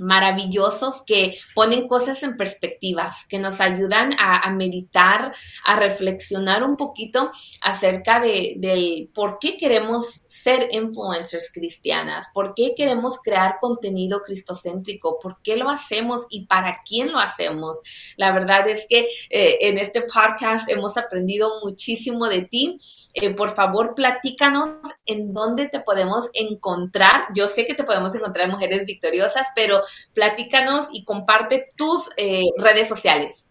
maravillosos 0.03 1.05
que 1.07 1.39
ponen 1.55 1.87
cosas 1.87 2.23
en 2.25 2.37
perspectivas, 2.37 3.25
que 3.29 3.39
nos 3.39 3.61
ayudan 3.61 4.11
a, 4.19 4.51
meditar, 4.51 5.33
a 5.65 5.77
reflexionar 5.77 6.65
un 6.65 6.77
poquito 6.77 7.31
acerca 7.61 8.19
de, 8.19 9.09
por 9.15 9.39
qué 9.39 9.57
queremos 9.57 10.25
ser 10.27 10.69
influencers 10.73 11.53
cristianas, 11.53 12.27
por 12.35 12.55
qué 12.55 12.75
queremos 12.77 13.19
crear 13.21 13.59
contenido 13.61 14.23
cristocéntrico, 14.23 15.19
por 15.21 15.41
qué 15.43 15.57
lo 15.57 15.71
hacemos 15.71 16.23
y 16.29 16.47
para 16.47 16.81
quién 16.85 17.13
lo 17.13 17.21
hacemos. 17.21 17.81
La 18.17 18.33
verdad 18.33 18.69
es 18.69 18.87
que 18.89 19.07
eh, 19.31 19.59
en 19.61 19.79
este 19.79 20.03
podcast 20.03 20.69
hemos 20.69 20.97
aprendido 20.97 21.61
muchísimo 21.63 22.29
de 22.29 22.43
ti 22.43 22.81
eh, 23.15 23.31
por 23.35 23.51
favor, 23.51 23.95
platícanos 23.95 24.71
en 25.05 25.35
dónde 25.35 25.69
te 25.69 25.81
podemos 25.81 26.31
encontrar. 26.33 27.25
Yo 27.35 27.47
sé 27.47 27.67
que 27.67 27.75
te 27.75 27.85
podemos 27.85 28.15
encontrar 28.15 28.49
Mujeres 28.49 28.87
Victoriosas, 28.87 29.49
pero 29.55 29.83
platícanos 30.15 30.89
y 30.93 31.05
comparte 31.05 31.69
tus 31.77 32.11
eh, 32.17 32.47
redes 32.59 32.89
sociales. 32.89 33.49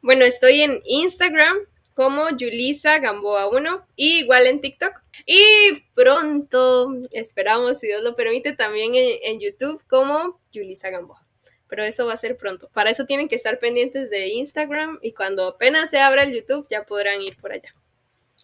Bueno, 0.00 0.24
estoy 0.24 0.62
en 0.62 0.80
Instagram 0.84 1.56
como 1.94 2.24
Julisa 2.30 2.98
Gamboa 2.98 3.48
1 3.48 3.86
y 3.96 4.20
igual 4.20 4.46
en 4.46 4.60
TikTok. 4.60 4.92
Y 5.26 5.82
pronto, 5.94 6.88
esperamos, 7.10 7.78
si 7.78 7.86
Dios 7.86 8.02
lo 8.02 8.16
permite, 8.16 8.54
también 8.54 8.94
en, 8.94 9.18
en 9.22 9.40
YouTube 9.40 9.82
como 9.88 10.40
Julisa 10.52 10.90
Gamboa 10.90 11.22
pero 11.72 11.84
eso 11.84 12.04
va 12.04 12.12
a 12.12 12.18
ser 12.18 12.36
pronto. 12.36 12.68
Para 12.74 12.90
eso 12.90 13.06
tienen 13.06 13.28
que 13.28 13.36
estar 13.36 13.58
pendientes 13.58 14.10
de 14.10 14.28
Instagram 14.28 14.98
y 15.00 15.14
cuando 15.14 15.46
apenas 15.46 15.88
se 15.88 15.98
abra 16.00 16.24
el 16.24 16.34
YouTube 16.34 16.66
ya 16.68 16.84
podrán 16.84 17.22
ir 17.22 17.34
por 17.38 17.50
allá. 17.50 17.74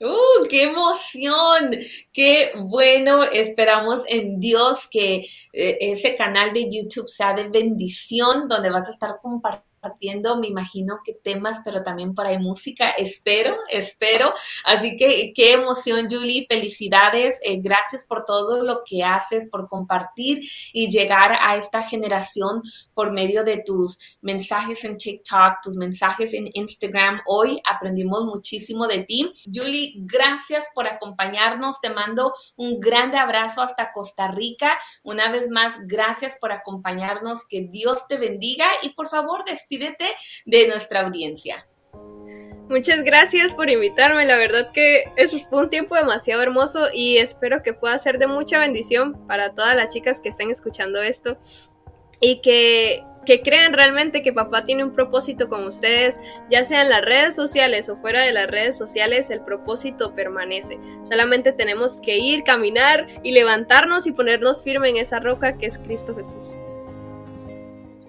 ¡Uh, 0.00 0.46
qué 0.48 0.64
emoción! 0.64 1.72
¡Qué 2.12 2.52
bueno! 2.56 3.24
Esperamos 3.24 4.04
en 4.08 4.38
Dios 4.38 4.86
que 4.90 5.26
eh, 5.52 5.78
ese 5.80 6.14
canal 6.16 6.52
de 6.52 6.70
YouTube 6.70 7.08
sea 7.08 7.34
de 7.34 7.48
bendición, 7.48 8.46
donde 8.48 8.70
vas 8.70 8.88
a 8.88 8.92
estar 8.92 9.16
compartiendo 9.20 9.67
compartiendo, 9.78 10.38
me 10.38 10.48
imagino 10.48 10.98
que 11.04 11.12
temas, 11.12 11.60
pero 11.64 11.82
también 11.82 12.14
por 12.14 12.26
ahí 12.26 12.38
música. 12.38 12.90
Espero, 12.90 13.56
espero. 13.70 14.34
Así 14.64 14.96
que 14.96 15.32
qué 15.34 15.52
emoción, 15.52 16.08
Julie. 16.10 16.46
Felicidades. 16.48 17.38
Eh, 17.44 17.60
gracias 17.60 18.04
por 18.04 18.24
todo 18.24 18.62
lo 18.62 18.82
que 18.84 19.04
haces, 19.04 19.48
por 19.48 19.68
compartir 19.68 20.40
y 20.72 20.90
llegar 20.90 21.36
a 21.40 21.56
esta 21.56 21.82
generación 21.82 22.62
por 22.94 23.12
medio 23.12 23.44
de 23.44 23.62
tus 23.64 23.98
mensajes 24.20 24.84
en 24.84 24.96
TikTok, 24.96 25.62
tus 25.62 25.76
mensajes 25.76 26.34
en 26.34 26.48
Instagram. 26.52 27.20
Hoy 27.26 27.60
aprendimos 27.64 28.24
muchísimo 28.24 28.86
de 28.86 29.04
ti. 29.04 29.32
Julie, 29.52 29.94
gracias 29.98 30.66
por 30.74 30.88
acompañarnos. 30.88 31.80
Te 31.80 31.90
mando 31.90 32.34
un 32.56 32.80
grande 32.80 33.16
abrazo 33.16 33.62
hasta 33.62 33.92
Costa 33.92 34.28
Rica. 34.28 34.78
Una 35.04 35.30
vez 35.30 35.48
más, 35.50 35.76
gracias 35.86 36.36
por 36.40 36.52
acompañarnos. 36.52 37.46
Que 37.48 37.68
Dios 37.70 38.06
te 38.08 38.16
bendiga 38.16 38.66
y 38.82 38.90
por 38.90 39.08
favor, 39.08 39.44
despídete 39.68 40.06
de 40.46 40.68
nuestra 40.68 41.00
audiencia. 41.00 41.66
Muchas 42.68 43.02
gracias 43.02 43.54
por 43.54 43.70
invitarme, 43.70 44.26
la 44.26 44.36
verdad 44.36 44.70
que 44.72 45.04
es 45.16 45.34
un 45.50 45.70
tiempo 45.70 45.94
demasiado 45.94 46.42
hermoso 46.42 46.88
y 46.92 47.16
espero 47.16 47.62
que 47.62 47.72
pueda 47.72 47.98
ser 47.98 48.18
de 48.18 48.26
mucha 48.26 48.58
bendición 48.58 49.26
para 49.26 49.54
todas 49.54 49.74
las 49.74 49.92
chicas 49.92 50.20
que 50.20 50.28
estén 50.28 50.50
escuchando 50.50 51.00
esto 51.02 51.38
y 52.20 52.42
que, 52.42 53.02
que 53.24 53.40
crean 53.40 53.72
realmente 53.72 54.20
que 54.20 54.34
papá 54.34 54.66
tiene 54.66 54.84
un 54.84 54.94
propósito 54.94 55.48
con 55.48 55.64
ustedes, 55.64 56.20
ya 56.50 56.62
sea 56.62 56.82
en 56.82 56.90
las 56.90 57.02
redes 57.02 57.34
sociales 57.34 57.88
o 57.88 57.96
fuera 57.96 58.22
de 58.22 58.34
las 58.34 58.48
redes 58.48 58.76
sociales, 58.76 59.30
el 59.30 59.40
propósito 59.40 60.12
permanece. 60.12 60.78
Solamente 61.08 61.52
tenemos 61.52 62.02
que 62.02 62.18
ir, 62.18 62.42
caminar 62.42 63.06
y 63.22 63.32
levantarnos 63.32 64.06
y 64.06 64.12
ponernos 64.12 64.62
firme 64.62 64.90
en 64.90 64.98
esa 64.98 65.20
roca 65.20 65.56
que 65.56 65.66
es 65.66 65.78
Cristo 65.78 66.14
Jesús. 66.14 66.54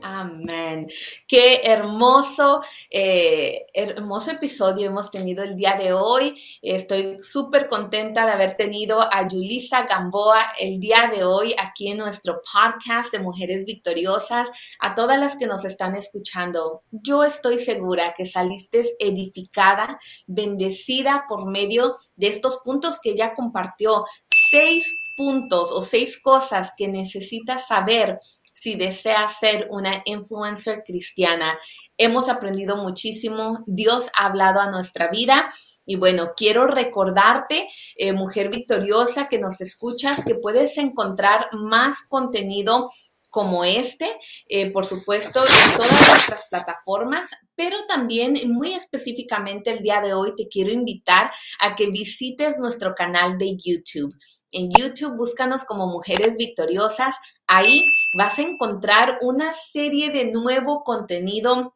Amén. 0.01 0.87
Qué 1.27 1.61
hermoso, 1.63 2.61
eh, 2.89 3.65
hermoso 3.73 4.31
episodio 4.31 4.87
hemos 4.87 5.11
tenido 5.11 5.43
el 5.43 5.55
día 5.55 5.75
de 5.75 5.93
hoy. 5.93 6.41
Estoy 6.61 7.19
súper 7.21 7.67
contenta 7.67 8.25
de 8.25 8.31
haber 8.31 8.55
tenido 8.55 9.01
a 9.01 9.27
Julisa 9.29 9.83
Gamboa 9.83 10.53
el 10.59 10.79
día 10.79 11.09
de 11.13 11.23
hoy 11.23 11.53
aquí 11.57 11.89
en 11.89 11.97
nuestro 11.97 12.41
podcast 12.41 13.11
de 13.11 13.19
Mujeres 13.19 13.65
Victoriosas. 13.65 14.49
A 14.79 14.93
todas 14.93 15.19
las 15.19 15.37
que 15.37 15.47
nos 15.47 15.65
están 15.65 15.95
escuchando, 15.95 16.83
yo 16.91 17.23
estoy 17.23 17.59
segura 17.59 18.13
que 18.15 18.25
saliste 18.25 18.83
edificada, 18.99 19.99
bendecida 20.27 21.25
por 21.27 21.49
medio 21.49 21.95
de 22.15 22.27
estos 22.27 22.59
puntos 22.63 22.99
que 23.01 23.11
ella 23.11 23.33
compartió. 23.33 24.05
Seis 24.49 24.97
puntos 25.17 25.71
o 25.73 25.81
seis 25.81 26.21
cosas 26.21 26.71
que 26.77 26.87
necesitas 26.87 27.67
saber 27.67 28.19
si 28.61 28.75
deseas 28.75 29.37
ser 29.39 29.67
una 29.69 30.01
influencer 30.05 30.83
cristiana. 30.85 31.57
Hemos 31.97 32.29
aprendido 32.29 32.77
muchísimo, 32.77 33.63
Dios 33.67 34.07
ha 34.17 34.25
hablado 34.25 34.59
a 34.59 34.71
nuestra 34.71 35.09
vida. 35.09 35.49
Y 35.85 35.95
bueno, 35.95 36.33
quiero 36.35 36.67
recordarte, 36.67 37.67
eh, 37.95 38.13
mujer 38.13 38.49
victoriosa 38.49 39.27
que 39.27 39.39
nos 39.39 39.59
escuchas, 39.61 40.23
que 40.23 40.35
puedes 40.35 40.77
encontrar 40.77 41.47
más 41.51 42.07
contenido 42.07 42.89
como 43.29 43.63
este, 43.63 44.09
eh, 44.47 44.71
por 44.71 44.85
supuesto, 44.85 45.39
en 45.39 45.77
todas 45.77 46.09
nuestras 46.09 46.47
plataformas, 46.49 47.29
pero 47.55 47.77
también 47.87 48.51
muy 48.51 48.73
específicamente 48.73 49.71
el 49.71 49.81
día 49.81 50.01
de 50.01 50.13
hoy 50.13 50.33
te 50.35 50.47
quiero 50.47 50.71
invitar 50.71 51.31
a 51.59 51.75
que 51.75 51.87
visites 51.91 52.57
nuestro 52.57 52.95
canal 52.95 53.37
de 53.37 53.55
YouTube. 53.55 54.15
En 54.51 54.71
YouTube 54.71 55.15
búscanos 55.15 55.63
como 55.63 55.87
Mujeres 55.87 56.35
Victoriosas. 56.37 57.15
Ahí 57.47 57.85
vas 58.17 58.39
a 58.39 58.43
encontrar 58.43 59.19
una 59.21 59.53
serie 59.53 60.11
de 60.11 60.31
nuevo 60.31 60.83
contenido 60.83 61.75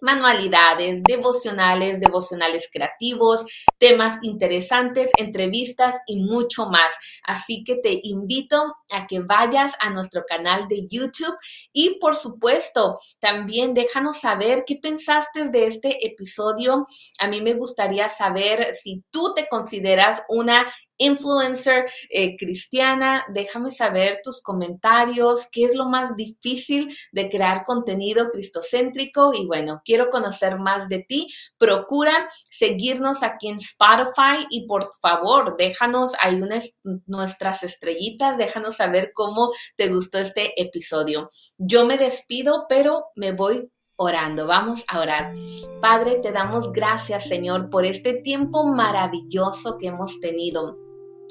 manualidades, 0.00 1.02
devocionales, 1.02 2.00
devocionales 2.00 2.68
creativos, 2.72 3.44
temas 3.78 4.18
interesantes, 4.22 5.10
entrevistas 5.16 5.96
y 6.06 6.20
mucho 6.20 6.66
más. 6.66 6.92
Así 7.24 7.64
que 7.64 7.76
te 7.76 8.00
invito 8.02 8.76
a 8.90 9.06
que 9.06 9.20
vayas 9.20 9.72
a 9.80 9.90
nuestro 9.90 10.24
canal 10.28 10.68
de 10.68 10.86
YouTube 10.88 11.34
y 11.72 11.98
por 11.98 12.14
supuesto 12.14 12.98
también 13.18 13.74
déjanos 13.74 14.20
saber 14.20 14.64
qué 14.66 14.76
pensaste 14.76 15.48
de 15.48 15.66
este 15.66 16.06
episodio. 16.06 16.86
A 17.18 17.28
mí 17.28 17.40
me 17.40 17.54
gustaría 17.54 18.08
saber 18.08 18.72
si 18.72 19.02
tú 19.10 19.32
te 19.34 19.48
consideras 19.48 20.22
una 20.28 20.66
influencer 20.98 21.86
eh, 22.10 22.36
cristiana. 22.36 23.24
Déjame 23.32 23.70
saber 23.70 24.20
tus 24.22 24.42
comentarios, 24.42 25.48
qué 25.50 25.64
es 25.64 25.74
lo 25.74 25.86
más 25.86 26.16
difícil 26.16 26.94
de 27.12 27.28
crear 27.28 27.64
contenido 27.64 28.30
cristocéntrico. 28.30 29.32
Y 29.34 29.46
bueno, 29.46 29.82
quiero 29.84 30.10
conocer 30.10 30.58
más 30.58 30.88
de 30.88 31.00
ti. 31.00 31.28
Procura 31.58 32.28
seguirnos 32.50 33.22
aquí 33.22 33.48
en 33.48 33.56
Spotify 33.56 34.46
y 34.50 34.66
por 34.66 34.90
favor, 35.00 35.56
déjanos 35.56 36.12
ahí 36.20 36.40
unas, 36.40 36.78
nuestras 37.06 37.62
estrellitas, 37.62 38.38
déjanos 38.38 38.76
saber 38.76 39.12
cómo 39.14 39.52
te 39.76 39.88
gustó 39.88 40.18
este 40.18 40.60
episodio. 40.60 41.30
Yo 41.58 41.86
me 41.86 41.98
despido, 41.98 42.66
pero 42.68 43.06
me 43.14 43.32
voy 43.32 43.70
orando. 43.96 44.46
Vamos 44.46 44.84
a 44.88 45.00
orar. 45.00 45.34
Padre, 45.80 46.16
te 46.16 46.32
damos 46.32 46.72
gracias, 46.72 47.28
Señor, 47.28 47.70
por 47.70 47.84
este 47.84 48.14
tiempo 48.14 48.66
maravilloso 48.66 49.78
que 49.78 49.88
hemos 49.88 50.20
tenido. 50.20 50.85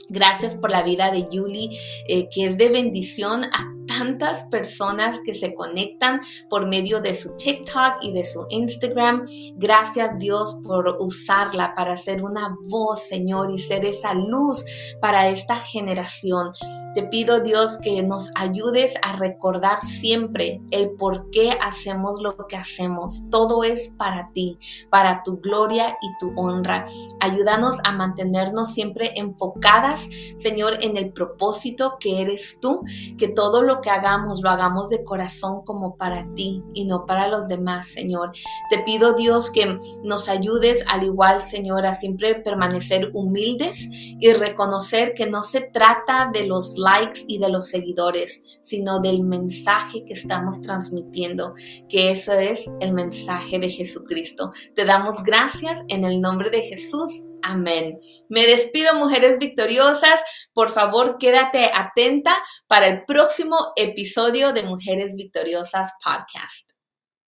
Gracias 0.10 0.55
por 0.55 0.69
la 0.69 0.84
vida 0.84 1.12
de 1.12 1.27
Yuli, 1.31 1.77
eh, 2.08 2.27
que 2.29 2.45
es 2.45 2.58
de 2.58 2.69
bendición 2.69 3.43
a 3.45 3.75
tantas 3.88 4.45
personas 4.45 5.19
que 5.25 5.34
se 5.34 5.53
conectan 5.53 6.21
por 6.49 6.67
medio 6.67 7.01
de 7.01 7.13
su 7.13 7.36
TikTok 7.36 8.01
y 8.01 8.12
de 8.12 8.23
su 8.23 8.45
Instagram. 8.49 9.25
Gracias 9.55 10.17
Dios 10.19 10.60
por 10.63 10.97
usarla 10.99 11.73
para 11.75 11.95
ser 11.95 12.23
una 12.23 12.55
voz, 12.69 13.08
Señor, 13.08 13.51
y 13.51 13.60
ser 13.60 13.86
esa 13.86 14.13
luz 14.13 14.63
para 14.99 15.29
esta 15.29 15.55
generación. 15.58 16.51
Te 16.95 17.03
pido 17.03 17.41
Dios 17.41 17.77
que 17.84 18.01
nos 18.03 18.31
ayudes 18.36 18.93
a 19.03 19.17
recordar 19.17 19.81
siempre 19.81 20.62
el 20.71 20.91
por 20.91 21.29
qué 21.29 21.51
hacemos 21.51 22.21
lo 22.21 22.47
que 22.47 22.55
hacemos. 22.55 23.25
Todo 23.29 23.65
es 23.65 23.89
para 23.89 24.31
ti, 24.31 24.58
para 24.89 25.21
tu 25.21 25.41
gloria 25.41 25.97
y 26.01 26.17
tu 26.19 26.31
honra. 26.39 26.86
Ayúdanos 27.19 27.75
a 27.84 27.91
mantenernos 27.91 28.73
siempre 28.73 29.12
enfocadas, 29.15 30.08
Señor, 30.38 30.77
en 30.79 30.95
el 30.95 31.12
propósito 31.12 31.97
que 31.99 32.21
eres 32.21 32.62
tú, 32.62 32.86
que 33.17 33.27
todo 33.27 33.62
lo 33.62 33.81
que 33.81 33.89
hagamos 33.89 34.41
lo 34.41 34.49
hagamos 34.49 34.89
de 34.89 35.03
corazón 35.03 35.65
como 35.65 35.97
para 35.97 36.31
ti 36.31 36.63
y 36.73 36.86
no 36.86 37.05
para 37.05 37.27
los 37.27 37.49
demás, 37.49 37.88
Señor. 37.88 38.31
Te 38.69 38.79
pido 38.79 39.15
Dios 39.15 39.51
que 39.51 39.77
nos 40.01 40.29
ayudes 40.29 40.86
al 40.88 41.03
igual, 41.03 41.41
Señor, 41.41 41.86
a 41.86 41.93
siempre 41.93 42.36
permanecer 42.36 43.12
humildes 43.13 43.89
y 43.91 44.31
reconocer 44.31 45.13
que 45.13 45.25
no 45.25 45.43
se 45.43 45.60
trata 45.60 46.29
de 46.31 46.47
los 46.47 46.77
likes 46.86 47.26
y 47.28 47.39
de 47.39 47.50
los 47.50 47.67
seguidores, 47.67 48.43
sino 48.62 49.00
del 49.00 49.24
mensaje 49.24 50.06
que 50.06 50.13
estamos 50.13 50.62
transmitiendo, 50.62 51.56
que 51.89 52.12
eso 52.12 52.34
es 52.34 52.69
el 52.80 52.93
mensaje 52.93 53.58
de 53.60 53.69
Jesucristo. 53.69 54.52
Te 54.76 54.86
damos 54.86 55.24
gracias 55.24 55.82
en 55.88 56.06
el 56.06 56.21
nombre 56.21 56.50
de 56.50 56.62
Jesús. 56.62 57.10
Amén. 57.41 58.00
Me 58.30 58.45
despido, 58.45 58.95
mujeres 58.95 59.38
victoriosas. 59.39 60.21
Por 60.54 60.71
favor, 60.71 61.17
quédate 61.19 61.71
atenta 61.74 62.36
para 62.67 62.88
el 62.88 63.06
próximo 63.06 63.58
episodio 63.76 64.54
de 64.54 64.63
Mujeres 64.63 65.15
Victoriosas 65.15 65.91
Podcast. 66.04 66.74